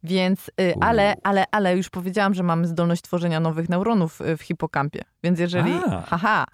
[0.04, 4.42] Więc, y, ale, ale, ale już powiedziałam, że mamy zdolność tworzenia nowych neuronów y, w
[4.42, 5.02] hipokampie.
[5.24, 6.02] Więc jeżeli, A.
[6.02, 6.46] haha,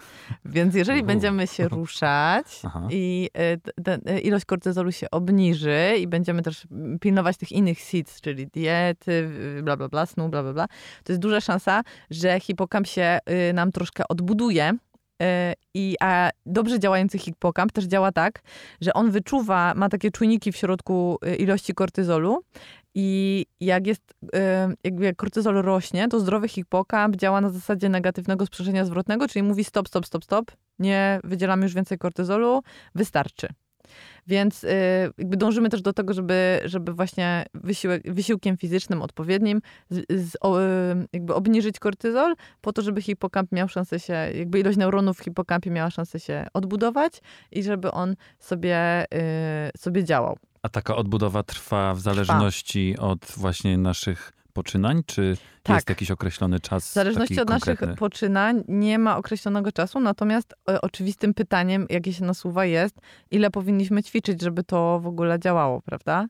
[0.44, 1.04] więc jeżeli U.
[1.04, 2.88] będziemy się ruszać Aha.
[2.90, 3.30] i
[3.78, 6.66] y, te- ilość kortyzolu się obniży i będziemy też
[7.00, 9.30] pilnować tych innych SIDS, czyli diety,
[9.62, 10.66] bla, bla, bla, snu, bla, bla, bla,
[11.04, 13.18] to jest duża szansa, że hipokamp się
[13.54, 14.72] nam troszkę odbuduje.
[15.24, 18.42] Y, I, a dobrze działający hipokamp też działa tak,
[18.80, 22.42] że on wyczuwa, ma takie czujniki w środku y, ilości kortyzolu
[22.94, 24.28] i jak jest, y,
[24.84, 29.64] jakby jak kortyzol rośnie, to zdrowy hipokamp działa na zasadzie negatywnego sprzężenia zwrotnego, czyli mówi
[29.64, 32.62] stop, stop, stop, stop, nie wydzielamy już więcej kortyzolu,
[32.94, 33.48] wystarczy.
[34.26, 34.68] Więc y,
[35.18, 39.60] jakby dążymy też do tego, żeby, żeby właśnie wysiłek, wysiłkiem fizycznym odpowiednim
[39.90, 40.64] z, z, o, y,
[41.12, 45.70] jakby obniżyć kortyzol, po to, żeby hipokamp miał szansę się, jakby ilość neuronów w hipokampie
[45.70, 47.20] miała szansę się odbudować
[47.52, 50.38] i żeby on sobie, y, sobie działał.
[50.62, 55.76] A taka odbudowa trwa w zależności od właśnie naszych poczynań, czy Tak.
[55.76, 56.90] jest jakiś określony czas?
[56.90, 57.96] W zależności od naszych konkretny?
[57.96, 63.00] poczynań nie ma określonego czasu, natomiast e, oczywistym pytaniem, jakie się nasuwa jest,
[63.30, 66.26] ile powinniśmy ćwiczyć, żeby to w ogóle działało, prawda?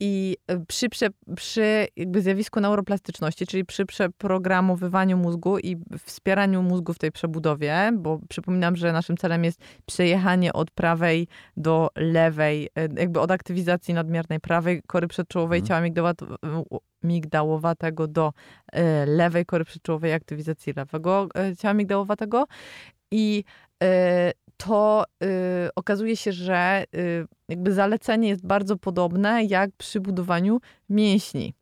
[0.00, 6.92] I e, przy, prze, przy jakby zjawisku neuroplastyczności, czyli przy przeprogramowywaniu mózgu i wspieraniu mózgu
[6.92, 12.88] w tej przebudowie, bo przypominam, że naszym celem jest przejechanie od prawej do lewej, e,
[13.00, 15.68] jakby od aktywizacji nadmiernej prawej kory przedczołowej Mhm.
[15.68, 18.32] ciała migdałowat- migdałowatego do
[18.72, 21.28] e, lewej kory przedczołowej aktywizacji lewego
[21.58, 22.44] ciała migdałowatego
[23.10, 23.44] i
[24.56, 25.26] to e,
[25.74, 26.84] okazuje się, że e,
[27.48, 31.54] jakby zalecenie jest bardzo podobne jak przy budowaniu mięśni.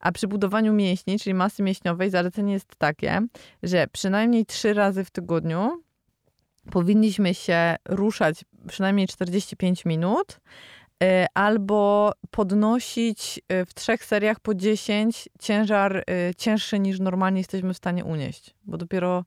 [0.00, 3.26] A przy budowaniu mięśni, czyli masy mięśniowej, zalecenie jest takie,
[3.62, 5.82] że przynajmniej trzy razy w tygodniu
[6.70, 10.40] powinniśmy się ruszać przynajmniej 45 minut,
[11.02, 17.74] e, albo podnosić e, w trzech seriach po 10 ciężar e, cięższy niż normalnie jesteśmy
[17.74, 18.54] w stanie unieść.
[18.64, 19.24] Bo dopiero,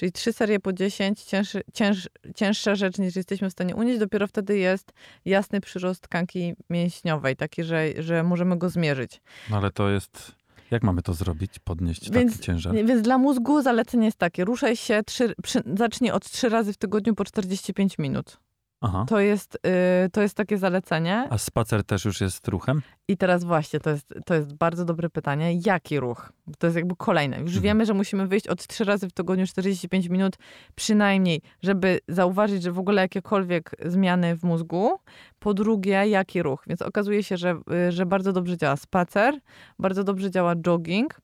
[0.00, 4.26] czyli trzy serie po 10, cięższy, cięż, cięższa rzecz niż jesteśmy w stanie unieść, dopiero
[4.26, 4.92] wtedy jest
[5.24, 9.20] jasny przyrost tkanki mięśniowej, taki, że, że możemy go zmierzyć.
[9.50, 10.32] No ale to jest...
[10.70, 11.58] Jak mamy to zrobić?
[11.64, 12.74] Podnieść Więc- taki ciężar?
[12.74, 16.76] Więc dla mózgu zalecenie jest takie, ruszaj się, trzy, przy, zacznij od trzy razy w
[16.76, 18.38] tygodniu po 45 minut.
[18.80, 19.04] Aha.
[19.08, 19.58] To jest,
[20.06, 21.26] y, to jest takie zalecenie.
[21.30, 22.82] A spacer też już jest ruchem?
[23.08, 25.58] I teraz właśnie, to jest, to jest bardzo dobre pytanie.
[25.66, 26.32] Jaki ruch?
[26.58, 27.36] To jest jakby kolejne.
[27.36, 27.62] Już Mhm.
[27.62, 30.36] wiemy, że musimy wyjść od trzy razy w tygodniu 45 minut
[30.74, 34.90] przynajmniej, żeby zauważyć, że w ogóle jakiekolwiek zmiany w mózgu.
[35.38, 36.64] Po drugie, jaki ruch?
[36.66, 39.34] Więc okazuje się, że, y, że bardzo dobrze działa spacer,
[39.78, 41.20] bardzo dobrze działa jogging,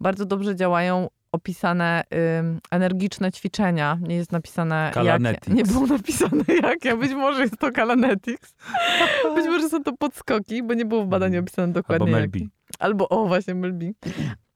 [0.00, 2.04] bardzo dobrze działają opisane
[2.70, 3.98] energiczne ćwiczenia.
[4.02, 4.94] Nie jest napisane jakie.
[4.94, 5.48] Kalanetics.
[5.48, 6.96] Nie było napisane jakie.
[6.96, 8.54] Być może jest to Kalanetics.
[9.36, 12.06] Być może są to podskoki, bo nie było w badaniu opisane dokładnie.
[12.06, 12.38] Albo jakie.
[12.38, 12.50] Melbi.
[12.78, 13.94] Albo, o właśnie, Melbi.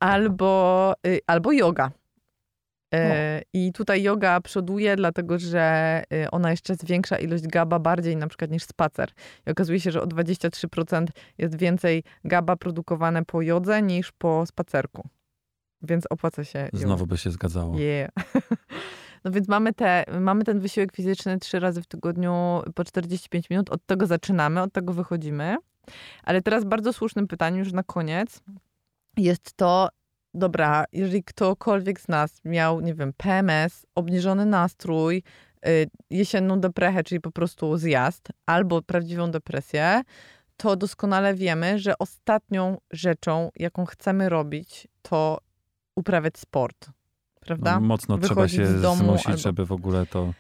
[0.01, 1.91] Albo, y, albo yoga.
[2.95, 8.27] E, I tutaj yoga przoduje, dlatego że y, ona jeszcze zwiększa ilość GABA bardziej na
[8.27, 9.11] przykład niż spacer.
[9.47, 11.07] I okazuje się, że o 23%
[11.39, 15.09] jest więcej GABA produkowane po jodze niż po spacerku.
[15.85, 16.69] Więc opłaca się.
[16.73, 17.79] Znowu by się zgadzało.
[17.79, 18.11] Yeah.
[19.25, 23.71] No więc mamy, te, mamy ten wysiłek fizyczny trzy razy w tygodniu po 45 minut.
[23.71, 25.57] Od tego zaczynamy, od tego wychodzimy.
[26.23, 28.41] Ale teraz bardzo słusznym pytaniem już na koniec
[29.17, 29.89] jest to,
[30.35, 35.23] dobra, jeżeli ktokolwiek z nas miał, nie wiem, PMS, obniżony nastrój,
[35.67, 40.03] y, jesienną deprechę, czyli po prostu zjazd, albo prawdziwą depresję,
[40.57, 45.39] to doskonale wiemy, że ostatnią rzeczą, jaką chcemy robić, to
[45.97, 46.91] uprawiać sport.
[47.41, 47.75] Prawda?
[47.75, 50.33] No, mocno trzeba Wychodzić się z domu zmusić, albo- żeby w ogóle to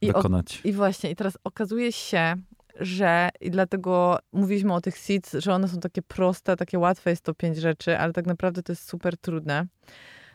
[0.00, 0.22] I o-.
[0.64, 2.34] I właśnie, i teraz okazuje się,
[2.80, 7.22] że i dlatego mówiliśmy o tych seeds, że one są takie proste, takie łatwe, jest
[7.22, 9.66] to pięć rzeczy, ale tak naprawdę to jest super trudne,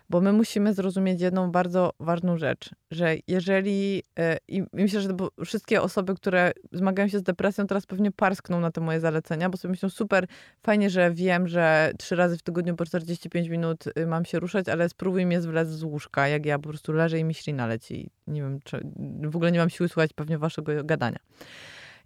[0.10, 5.10] bo my musimy zrozumieć jedną bardzo ważną rzecz, że jeżeli, e, i myślę, że
[5.46, 9.58] wszystkie osoby, które zmagają się z depresją, teraz pewnie parskną na te moje zalecenia, bo
[9.58, 10.28] sobie myślą, super,
[10.64, 14.70] fajnie, że wiem, że trzy razy w tygodniu po 45 minut y, mam się ruszać,
[14.70, 18.10] ale spróbuj mnie zwlec z łóżka, jak ja po prostu leżę i mi ślina leci.
[18.28, 18.82] Nie wiem, czy,
[19.24, 21.20] w ogóle nie mam siły słuchać pewnie waszego gadania.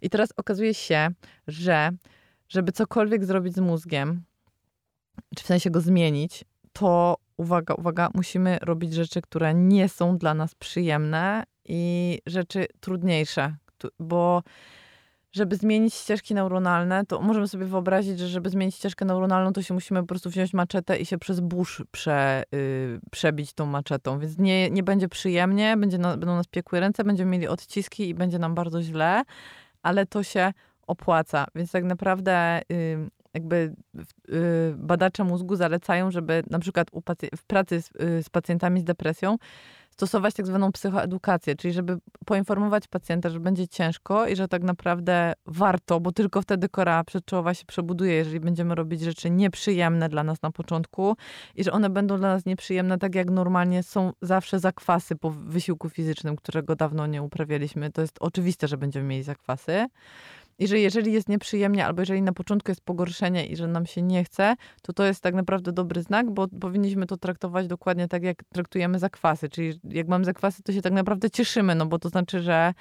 [0.02, 1.08] I teraz okazuje się,
[1.46, 1.90] że
[2.48, 4.22] żeby cokolwiek zrobić z mózgiem,
[5.36, 10.34] czy w sensie go zmienić, to uwaga, uwaga, musimy robić rzeczy, które nie są dla
[10.34, 13.56] nas przyjemne i rzeczy trudniejsze,
[13.98, 14.42] bo
[15.34, 19.74] żeby zmienić ścieżki neuronalne, to możemy sobie wyobrazić, że żeby zmienić ścieżkę neuronalną, to się
[19.74, 24.18] musimy po prostu wziąć maczetę i się przez burz prze, y, przebić tą maczetą.
[24.18, 28.14] Więc nie, nie będzie przyjemnie, będzie na, będą nas piekły ręce, będziemy mieli odciski i
[28.14, 29.22] będzie nam bardzo źle,
[29.82, 30.52] ale to się
[30.86, 31.46] opłaca.
[31.54, 33.74] Więc tak naprawdę y, jakby
[34.28, 36.88] y, badacze mózgu zalecają, żeby na przykład
[37.36, 39.36] w pracy z, y, z pacjentami z depresją
[39.94, 45.32] stosować tak zwaną psychoedukację, czyli żeby poinformować pacjenta, że będzie ciężko i że tak naprawdę
[45.46, 50.42] warto, bo tylko wtedy kora przedczołowa się przebuduje, jeżeli będziemy robić rzeczy nieprzyjemne dla nas
[50.42, 51.16] na początku
[51.54, 55.88] i że one będą dla nas nieprzyjemne, tak jak normalnie są zawsze zakwasy po wysiłku
[55.88, 57.92] fizycznym, którego dawno nie uprawialiśmy.
[57.92, 59.86] To jest oczywiste, że będziemy mieli zakwasy.
[60.58, 64.02] I że jeżeli jest nieprzyjemnie, albo jeżeli na początku jest pogorszenie i że nam się
[64.02, 68.22] nie chce, to to jest tak naprawdę dobry znak, bo powinniśmy to traktować dokładnie tak,
[68.22, 69.48] jak traktujemy zakwasy.
[69.48, 72.74] Czyli jak mam zakwasy, to się tak naprawdę cieszymy, no bo to znaczy, że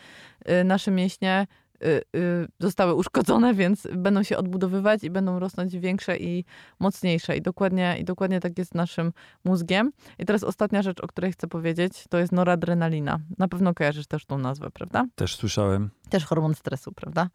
[0.49, 1.47] y, nasze mięśnie
[1.83, 6.45] y, y, zostały uszkodzone, więc będą się odbudowywać i będą rosnąć większe i
[6.79, 7.37] mocniejsze.
[7.37, 9.13] I dokładnie, I dokładnie tak jest z naszym
[9.45, 9.91] mózgiem.
[10.19, 13.19] I teraz ostatnia rzecz, o której chcę powiedzieć, to jest noradrenalina.
[13.37, 15.05] Na pewno kojarzysz też tą nazwę, prawda?
[15.15, 15.89] Też słyszałem.
[16.09, 17.29] Też hormon stresu, prawda?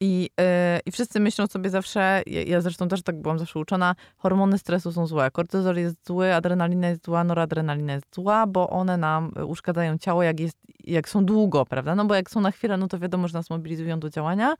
[0.00, 0.44] I, yy,
[0.86, 4.92] I wszyscy myślą sobie zawsze, ja, ja zresztą też tak byłam zawsze uczona, hormony stresu
[4.92, 5.30] są złe.
[5.30, 10.40] Kortyzol jest zły, adrenalina jest zła, noradrenalina jest zła, bo one nam uszkadzają ciało, jak,
[10.40, 11.94] jest, jak są długo, prawda?
[11.94, 14.54] No bo jak są na chwilę, no to wiadomo, że nas mobilizują do działania,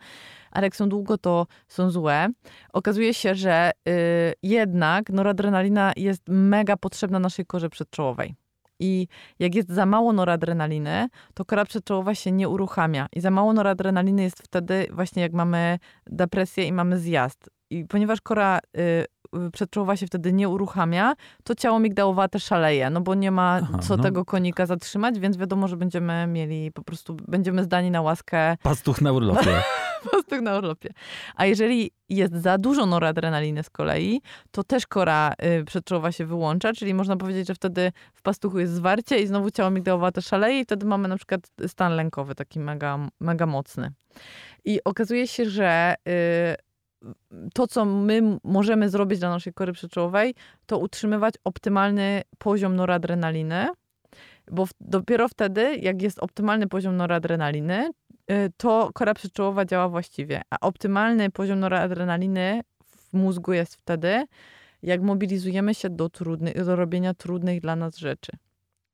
[0.51, 2.29] ale jak są długo, to są złe.
[2.73, 3.93] Okazuje się, że yy,
[4.43, 8.35] jednak noradrenalina jest mega potrzebna naszej korze przedczołowej.
[8.85, 9.09] I
[9.39, 13.07] jak jest za mało noradrenaliny, to kora przedczołowa się nie uruchamia.
[13.13, 17.51] I za mało noradrenaliny jest wtedy właśnie jak mamy depresję i mamy zjazd.
[17.71, 19.05] I ponieważ kora y,
[19.53, 21.15] przedczołowa się wtedy nie uruchamia,
[21.45, 24.03] to ciało migdałowate szaleje, no bo nie ma Aha, co no.
[24.03, 29.01] tego konika zatrzymać, więc wiadomo, że będziemy mieli po prostu, będziemy zdani na łaskę Pastuch
[29.01, 29.63] na urlopie.
[30.11, 30.91] prostu na urlopie.
[31.35, 36.73] A jeżeli jest za dużo noradrenaliny z kolei, to też kora y, przedczołowa się wyłącza,
[36.73, 40.65] czyli można powiedzieć, że wtedy w pastuchu jest zwarcie i znowu ciało migdałowate szaleje i
[40.65, 43.93] wtedy mamy na przykład stan lękowy taki mega, mega mocny.
[44.65, 46.74] I okazuje się, że y,
[47.55, 50.35] to, co my możemy zrobić dla naszej kory przedczołowej,
[50.67, 53.69] to utrzymywać optymalny poziom noradrenaliny,
[54.51, 57.91] bo w, dopiero wtedy, jak jest optymalny poziom noradrenaliny,
[58.31, 60.43] y, to kora przedczołowa działa właściwie.
[60.51, 64.25] A optymalny poziom noradrenaliny w mózgu jest wtedy,
[64.83, 68.33] jak mobilizujemy się do, trudnych, do robienia trudnych dla nas rzeczy.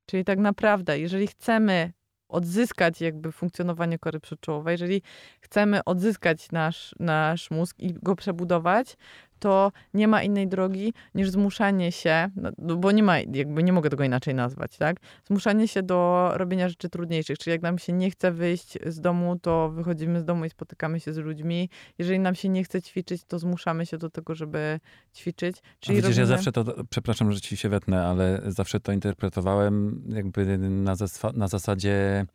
[0.05, 1.91] Czyli tak naprawdę, jeżeli chcemy
[2.31, 5.01] odzyskać jakby funkcjonowanie kory przedczołowej, jeżeli
[5.39, 8.97] chcemy odzyskać nasz, nasz mózg i go przebudować,
[9.41, 13.73] to nie ma innej drogi niż zmuszanie się, no, no bo nie ma, jakby nie
[13.73, 14.97] mogę tego inaczej nazwać, tak?
[15.27, 17.37] Zmuszanie się do robienia rzeczy trudniejszych.
[17.37, 20.99] Czyli jak nam się nie chce wyjść z domu, to wychodzimy z domu i spotykamy
[20.99, 21.69] się z ludźmi.
[21.97, 24.79] Jeżeli nam się nie chce ćwiczyć, to zmuszamy się do tego, żeby
[25.15, 25.57] ćwiczyć.
[25.57, 28.91] A Czyli widzisz, ja robimy- zawsze to, przepraszam, że ci się wetnę, ale zawsze to
[28.91, 32.25] interpretowałem jakby na, zaswa- na zasadzie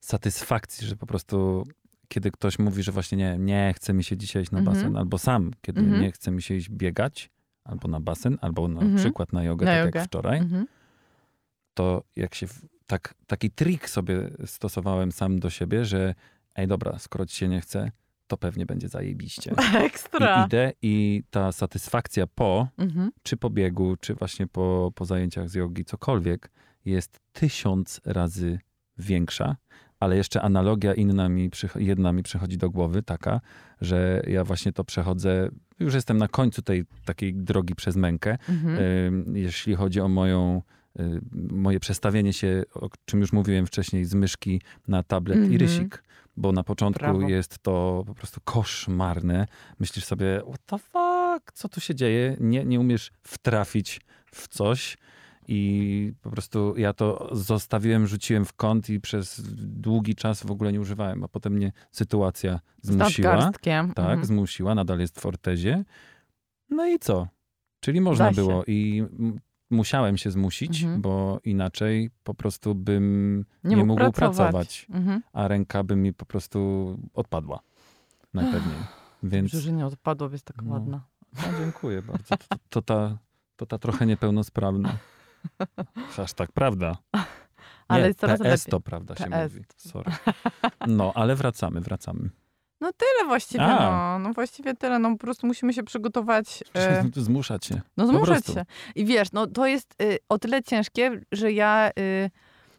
[0.00, 1.64] satysfakcji, że po prostu
[2.08, 4.76] kiedy ktoś mówi, że właśnie nie, nie chce mi się dzisiaj iść na Mhm.
[4.76, 6.00] basen, albo sam, kiedy Mhm.
[6.02, 7.30] nie chce mi się iść biegać,
[7.64, 8.96] albo na basen, albo na Mhm.
[8.98, 9.98] przykład na jogę, Na tak jogę.
[9.98, 10.40] jak wczoraj,
[11.74, 12.46] to jak się,
[12.86, 16.14] tak, taki trik sobie stosowałem sam do siebie, że
[16.56, 17.90] ej dobra, skoro ci się nie chce,
[18.26, 19.54] to pewnie będzie zajebiście.
[19.74, 20.44] I Ekstra.
[20.46, 22.68] idę i ta satysfakcja po,
[23.22, 26.50] czy po biegu, czy właśnie po, po zajęciach z jogi, cokolwiek,
[26.84, 28.58] jest tysiąc razy
[28.98, 29.56] większa.
[30.00, 33.40] Ale jeszcze analogia inna mi, jedna mi przychodzi do głowy, taka,
[33.80, 35.48] że ja właśnie to przechodzę,
[35.80, 39.36] już jestem na końcu tej takiej drogi przez mękę, Mhm.
[39.36, 40.62] Jeśli chodzi o moją,
[41.00, 41.20] y,
[41.52, 45.60] moje przestawienie się, o czym już mówiłem wcześniej, z myszki na tablet i Mhm.
[45.60, 46.02] rysik.
[46.36, 47.28] Bo na początku Brawo.
[47.28, 49.46] jest to po prostu koszmarne.
[49.80, 52.36] Myślisz sobie, what the fuck, co tu się dzieje?
[52.40, 54.00] Nie, nie umiesz wtrafić
[54.32, 54.98] w coś.
[55.50, 60.72] I po prostu ja to zostawiłem, rzuciłem w kąt i przez długi czas w ogóle
[60.72, 61.24] nie używałem.
[61.24, 63.52] A potem mnie sytuacja zmusiła.
[63.52, 63.66] Tak,
[63.98, 64.24] Mhm.
[64.24, 65.84] zmusiła, nadal jest w Fortezie.
[66.70, 67.28] No i co?
[67.80, 69.04] Czyli można było i
[69.70, 71.02] musiałem się zmusić, Mhm.
[71.02, 74.36] bo inaczej po prostu bym Nie nie, mógł mógł pracować.
[74.36, 75.22] pracować, Mhm.
[75.32, 76.58] a ręka by mi po prostu
[77.14, 77.60] odpadła.
[78.34, 78.78] Najpewniej.
[79.22, 80.72] Więc Dobrze, że nie odpadła, jest taka No.
[80.72, 81.04] ładna.
[81.36, 82.36] no, dziękuję bardzo.
[82.36, 83.18] To, to, ta,
[83.56, 84.98] to ta trochę niepełnosprawna.
[86.18, 86.96] Aż tak, prawda.
[87.88, 88.70] Ale Nie, coraz PS lepiej.
[88.70, 89.52] to prawda się PS.
[89.52, 89.64] mówi.
[89.76, 90.12] Sorry.
[90.86, 92.30] No, ale wracamy, wracamy.
[92.80, 94.18] No tyle właściwie, A.
[94.18, 94.28] no.
[94.28, 94.34] no.
[94.34, 96.64] właściwie tyle, no po prostu musimy się przygotować.
[96.74, 97.80] E, Zmuszać się.
[97.96, 98.64] no zmuszać się.
[98.94, 102.30] I wiesz, no to jest y, o tyle ciężkie, że ja y,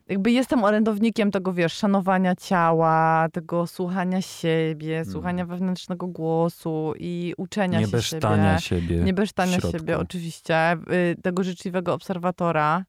[0.10, 7.80] jakby jestem orędownikiem tego, wiesz, szanowania ciała, tego słuchania siebie, słuchania wewnętrznego głosu i uczenia
[7.80, 8.58] Nie się siebie.
[8.60, 8.96] siebie.
[8.96, 12.86] Nie besztania siebie, oczywiście, y, tego życzliwego obserwatora,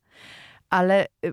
[0.70, 1.32] ale y,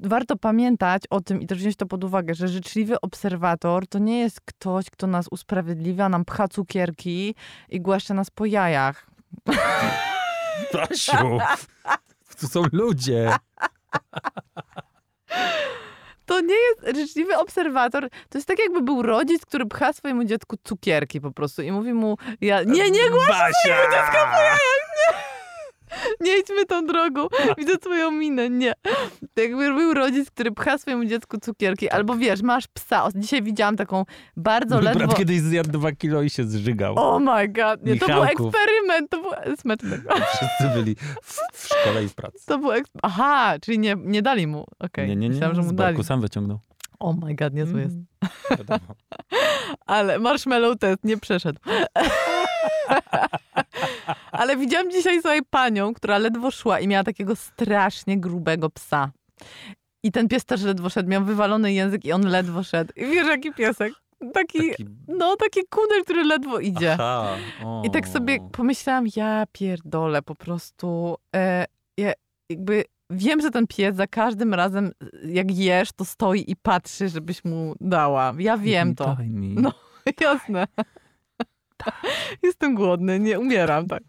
[0.00, 4.18] warto pamiętać o tym i też wziąć to pod uwagę, że życzliwy obserwator to nie
[4.18, 7.34] jest ktoś, kto nas usprawiedliwia, nam pcha cukierki
[7.68, 9.10] i głaszcze nas po jajach.
[10.68, 11.38] Stasiu!
[12.40, 13.30] To są ludzie.
[16.26, 20.56] To nie jest życzliwy obserwator, to jest tak jakby był rodzic, który pcha swojemu dziecku
[20.64, 23.76] cukierki po prostu i mówi mu, ja, nie, nie, Basia!
[26.20, 27.26] Nie idźmy tą drogą.
[27.58, 28.72] Widzę twoją minę, nie.
[29.34, 31.90] To jakby był rodzic, który pcha swojemu dziecku cukierki.
[31.90, 33.08] Albo wiesz, masz psa.
[33.14, 34.04] Dzisiaj widziałam taką
[34.36, 34.98] bardzo Mój ledwo...
[34.98, 36.94] brat kiedyś zjadł dwa kilo i się zżygał.
[36.96, 40.02] Oh my god, nie, to był eksperyment, to był smeczny.
[40.34, 42.38] Wszyscy byli w, w szkole i w pracy.
[42.46, 42.90] To był eks...
[43.02, 44.64] Aha, czyli nie, nie dali mu.
[44.78, 45.34] Okej, Nie, nie, nie.
[45.34, 46.04] myślałam, że mu dali.
[46.04, 46.58] sam wyciągnął.
[47.00, 47.94] Oh my god, niezły jest.
[47.94, 48.08] Mm,
[48.50, 48.94] wiadomo.
[49.86, 51.60] Ale marshmallow test nie przeszedł.
[54.32, 59.10] Ale widziałam dzisiaj sobie panią, która ledwo szła i miała takiego strasznie grubego psa.
[60.02, 62.92] I ten pies też ledwo szedł, miał wywalony język i on ledwo szedł.
[62.96, 63.92] I wiesz, jaki piesek?
[64.32, 64.86] Taki, Taki...
[65.08, 66.92] no taki kudel, który ledwo idzie.
[66.92, 67.36] Aha.
[67.84, 71.16] I tak sobie pomyślałam, ja pierdolę po prostu.
[71.36, 71.64] E,
[71.98, 72.12] ja
[72.50, 74.92] jakby wiem, że ten pies za każdym razem,
[75.24, 78.34] jak jesz, to stoi i patrzy, żebyś mu dała.
[78.38, 79.14] Ja wiem to.
[79.16, 79.54] Daj mi.
[79.54, 79.72] No.
[80.20, 80.66] Jasne.
[82.42, 84.02] Jestem głodny, nie umieram, tak.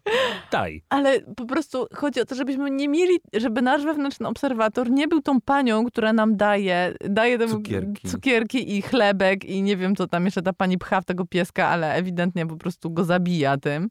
[0.52, 0.82] Daj.
[0.88, 5.22] Ale po prostu chodzi o to, żebyśmy nie mieli, żeby nasz wewnętrzny obserwator nie był
[5.22, 8.08] tą panią, która nam daje, daje Cukierki.
[8.08, 11.68] cukierki i chlebek i nie wiem, co tam jeszcze ta pani pcha w tego pieska,
[11.68, 13.90] ale ewidentnie po prostu go zabija tym.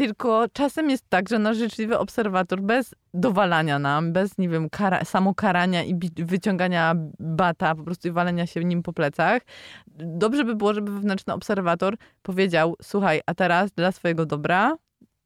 [0.00, 5.04] Tylko czasem jest tak, że nasz życzliwy obserwator bez dowalania nam, bez, nie wiem, kara,
[5.04, 9.42] samokarania i wyciągania bata, po prostu i walenia się nim po plecach,
[9.96, 14.76] dobrze by było, żeby wewnętrzny obserwator powiedział, słuchaj, a teraz dla swojego dobra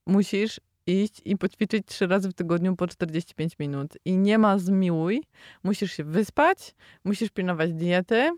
[0.06, 3.96] musisz iść i poćwiczyć trzy razy w tygodniu po 45 minut.
[4.04, 5.22] I nie ma zmiłuj,
[5.64, 8.30] musisz się wyspać, musisz pilnować diety.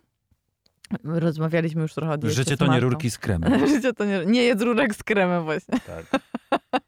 [1.05, 3.66] Rozmawialiśmy już trochę o diecie Życie z to nie rurki z kremem.
[3.68, 5.80] Życie to nie, nie jedz rurek z kremem właśnie.
[5.80, 6.07] Tak.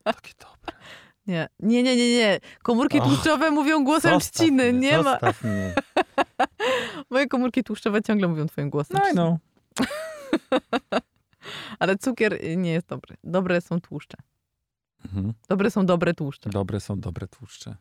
[0.05, 0.79] Takie dobre.
[1.27, 2.17] Nie, nie, nie, nie.
[2.17, 2.41] nie.
[2.63, 4.73] Komórki Och, tłuszczowe mówią głosem trzciny.
[4.73, 5.19] mnie, Nie ma.
[5.45, 5.75] Mnie.
[7.11, 9.39] Moje komórki tłuszczowe ciągle mówią twoim głosem No no.
[11.79, 13.17] Ale cukier nie jest dobry.
[13.25, 14.17] Dobre są tłuszcze.
[15.05, 15.35] Mhm.
[15.49, 16.51] Dobre są dobre tłuszcze.
[16.51, 17.77] Dobre są dobre tłuszcze.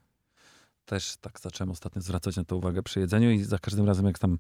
[0.86, 4.20] Też tak zacząłem ostatnio zwracać na to uwagę przy jedzeniu i za każdym razem jak
[4.20, 4.38] tam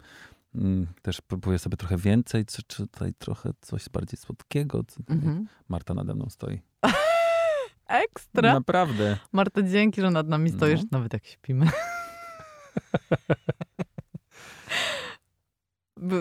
[1.01, 4.83] też próbuję sobie trochę więcej, czy, czy tutaj trochę coś bardziej słodkiego.
[4.87, 5.47] co- Mhm.
[5.69, 6.61] Marta nade mną stoi.
[7.87, 8.53] Ekstra.
[8.53, 9.17] Naprawdę.
[9.31, 10.87] Marta, dzięki, że nad nami stoisz, No.
[10.91, 11.65] nawet jak śpimy.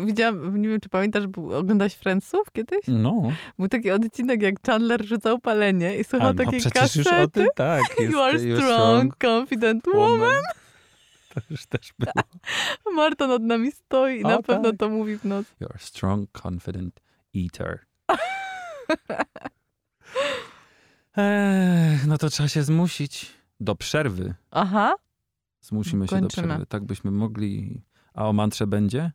[0.06, 2.80] Widziałam, nie wiem, czy pamiętasz, był, oglądałeś Friendsów kiedyś?
[2.88, 3.22] No.
[3.58, 7.10] Był taki odcinek, jak Chandler rzucał palenie i słuchał A, no takiej przecież już o
[7.10, 7.30] kasety.
[7.32, 7.82] tym, tak.
[8.10, 10.42] You are you're strong, confident woman.
[11.36, 12.12] To już też było.
[12.96, 14.78] Marta nad nami stoi i na pewno tak.
[14.78, 15.54] to mówi w nocy.
[15.60, 17.00] You're a strong, confident
[17.36, 17.86] eater.
[21.16, 24.34] Ech, no to trzeba się zmusić do przerwy.
[24.50, 24.94] Aha.
[25.60, 26.46] Zmusimy się do Kończymy.
[26.48, 26.66] przerwy.
[26.66, 27.82] Tak byśmy mogli.
[28.14, 29.12] A o mantrze będzie?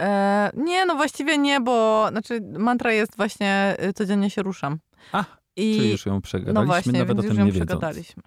[0.00, 4.78] E, nie, no właściwie nie, bo znaczy mantra jest właśnie y, codziennie się ruszam.
[5.12, 5.24] A,
[5.56, 7.68] I Czy już ją przegadaliśmy, no właśnie, nawet o tym ją nie wiedząc.
[7.70, 8.22] przegadaliśmy.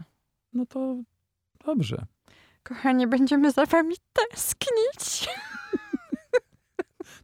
[0.53, 0.97] No to
[1.65, 2.05] dobrze.
[2.68, 5.30] Kochanie, będziemy za wami tęsknić.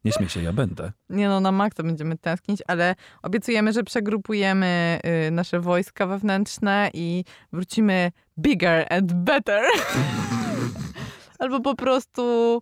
[0.06, 0.92] Nie śmiej się, ja będę.
[1.10, 7.24] Nie no, na maksa będziemy tęsknić, ale obiecujemy, że przegrupujemy y, nasze wojska wewnętrzne i
[7.54, 9.64] wrócimy bigger and better.
[11.40, 12.62] Albo po prostu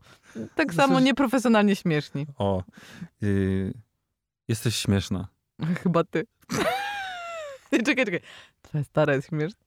[0.55, 2.27] tak samo nieprofesjonalnie śmieszni.
[2.37, 2.63] O,
[3.21, 3.73] yy,
[4.47, 5.27] jesteś śmieszna.
[5.83, 6.25] Chyba ty.
[7.85, 8.21] Czekaj, czekaj.
[8.61, 9.59] Twoja stara jest śmieszna.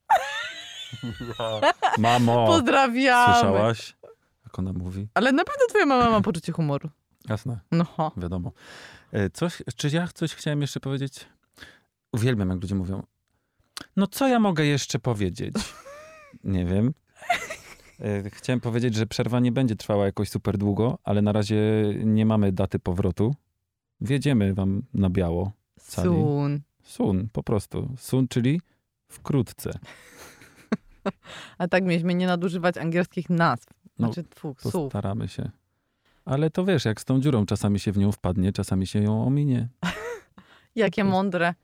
[1.98, 3.32] Mamo, Pozdrawiamy.
[3.34, 3.96] słyszałaś?
[4.44, 5.08] Jak ona mówi?
[5.14, 6.90] Ale naprawdę twoja mama ma poczucie humoru.
[7.28, 7.60] Jasne.
[7.72, 7.84] No.
[7.84, 8.12] ho.
[8.16, 8.52] wiadomo.
[9.12, 11.26] E, Coś, czy ja coś chciałem jeszcze powiedzieć?
[12.12, 13.02] Uwielbiam, jak ludzie mówią,
[13.96, 15.54] no co ja mogę jeszcze powiedzieć?
[16.44, 16.94] Nie wiem.
[18.00, 21.56] E, Chciałem powiedzieć, że przerwa nie będzie trwała jakoś super długo, ale na razie
[22.04, 23.34] nie mamy daty powrotu.
[24.00, 25.52] Wjedziemy wam na biało.
[25.80, 26.60] Soon.
[26.82, 27.94] Sun, po prostu.
[27.98, 28.60] Sun, czyli
[29.08, 29.78] wkrótce.
[31.58, 33.66] A tak mieliśmy nie nadużywać angielskich nazw.
[33.98, 34.72] No, Znaczy tfu, słów.
[34.72, 35.50] Postaramy się.
[36.24, 39.26] Ale to wiesz, jak z tą dziurą, czasami się w nią wpadnie, czasami się ją
[39.26, 39.68] ominie.
[40.74, 41.54] Jakie mądre.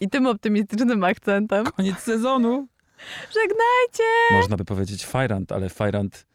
[0.00, 1.64] I tym optymistycznym akcentem.
[1.64, 2.68] Koniec sezonu!
[3.36, 4.04] Żegnajcie!
[4.32, 6.26] Można by powiedzieć Fajrant, ale Fajrant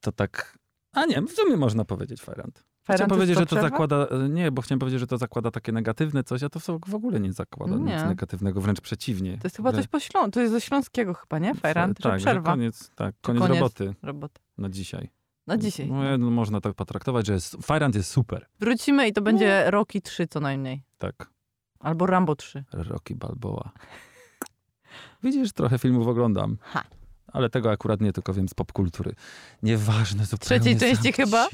[0.00, 0.58] to tak...
[0.92, 2.64] A nie, w sumie można powiedzieć Fajrant.
[2.84, 3.68] Chciałem powiedzieć, że to przerwa?
[3.68, 4.06] zakłada...
[4.28, 7.32] Nie, bo chciałem powiedzieć, że to zakłada takie negatywne coś, a to w- ogóle nie
[7.32, 7.94] zakłada Nie.
[7.94, 9.38] nic negatywnego, wręcz przeciwnie.
[9.38, 10.30] To jest chyba Że- coś po ślą...
[10.30, 11.54] To jest ze śląskiego chyba, nie?
[11.54, 12.50] Fajrant, tak, przerwa.
[12.50, 13.58] koniec, tak, koniec, koniec.
[13.58, 14.40] roboty Robota.
[14.58, 15.10] na dzisiaj.
[15.46, 15.88] Na dzisiaj.
[15.90, 18.46] No, no, można tak potraktować, że jest, Fajrant jest super.
[18.60, 20.82] Wrócimy i to będzie Rocky 3 co najmniej.
[20.98, 21.30] Tak,
[21.80, 22.64] Albo Rambo 3.
[22.72, 23.70] Rocky Balboa.
[25.22, 26.56] Widzisz, trochę filmów oglądam.
[26.60, 26.84] Ha.
[27.34, 29.14] Ale tego akurat nie, tylko wiem z popkultury.
[29.62, 30.60] Nieważne zupełnie.
[30.60, 31.48] trzeciej części zamknij chyba?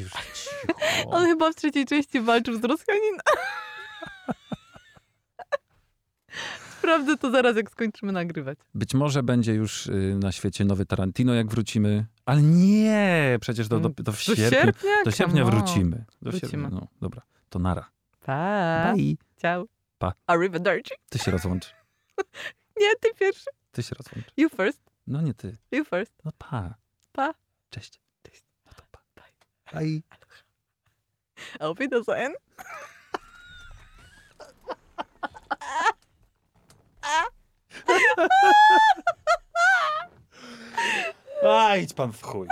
[1.07, 3.21] On chyba w trzeciej części walczył z Rosjaninem.
[6.79, 8.59] Sprawdzę to zaraz, jak skończymy nagrywać.
[8.75, 12.07] Być może będzie już y, na świecie nowy Tarantino, jak wrócimy.
[12.27, 13.39] Ale nie!
[13.41, 14.91] Przecież do, to w Do sierpnia?
[15.05, 16.05] Do sierpnia wrócimy.
[16.23, 16.51] Do Wrócimy.
[16.51, 16.81] Sierpnia.
[16.81, 17.91] No, dobra, to nara.
[18.21, 18.93] Pa.
[18.97, 19.15] Bye.
[19.37, 19.65] Ciao.
[19.99, 20.13] Pa.
[20.27, 20.95] Arrivederci.
[21.09, 21.75] Ty się rozłącz.
[22.81, 23.51] Nie, ty pierwszy.
[23.73, 24.27] Ty się rozłącz.
[24.37, 24.90] You first.
[25.07, 25.57] No nie ty.
[25.71, 26.13] You first.
[26.25, 26.75] No pa.
[27.13, 27.35] Pa.
[27.71, 28.01] Cześć.
[28.23, 28.43] Cześć.
[28.67, 29.01] No to pa.
[29.73, 30.03] Bye.
[31.61, 32.35] Auf Wiedersehen.
[41.43, 42.49] A, idź pan w chuj.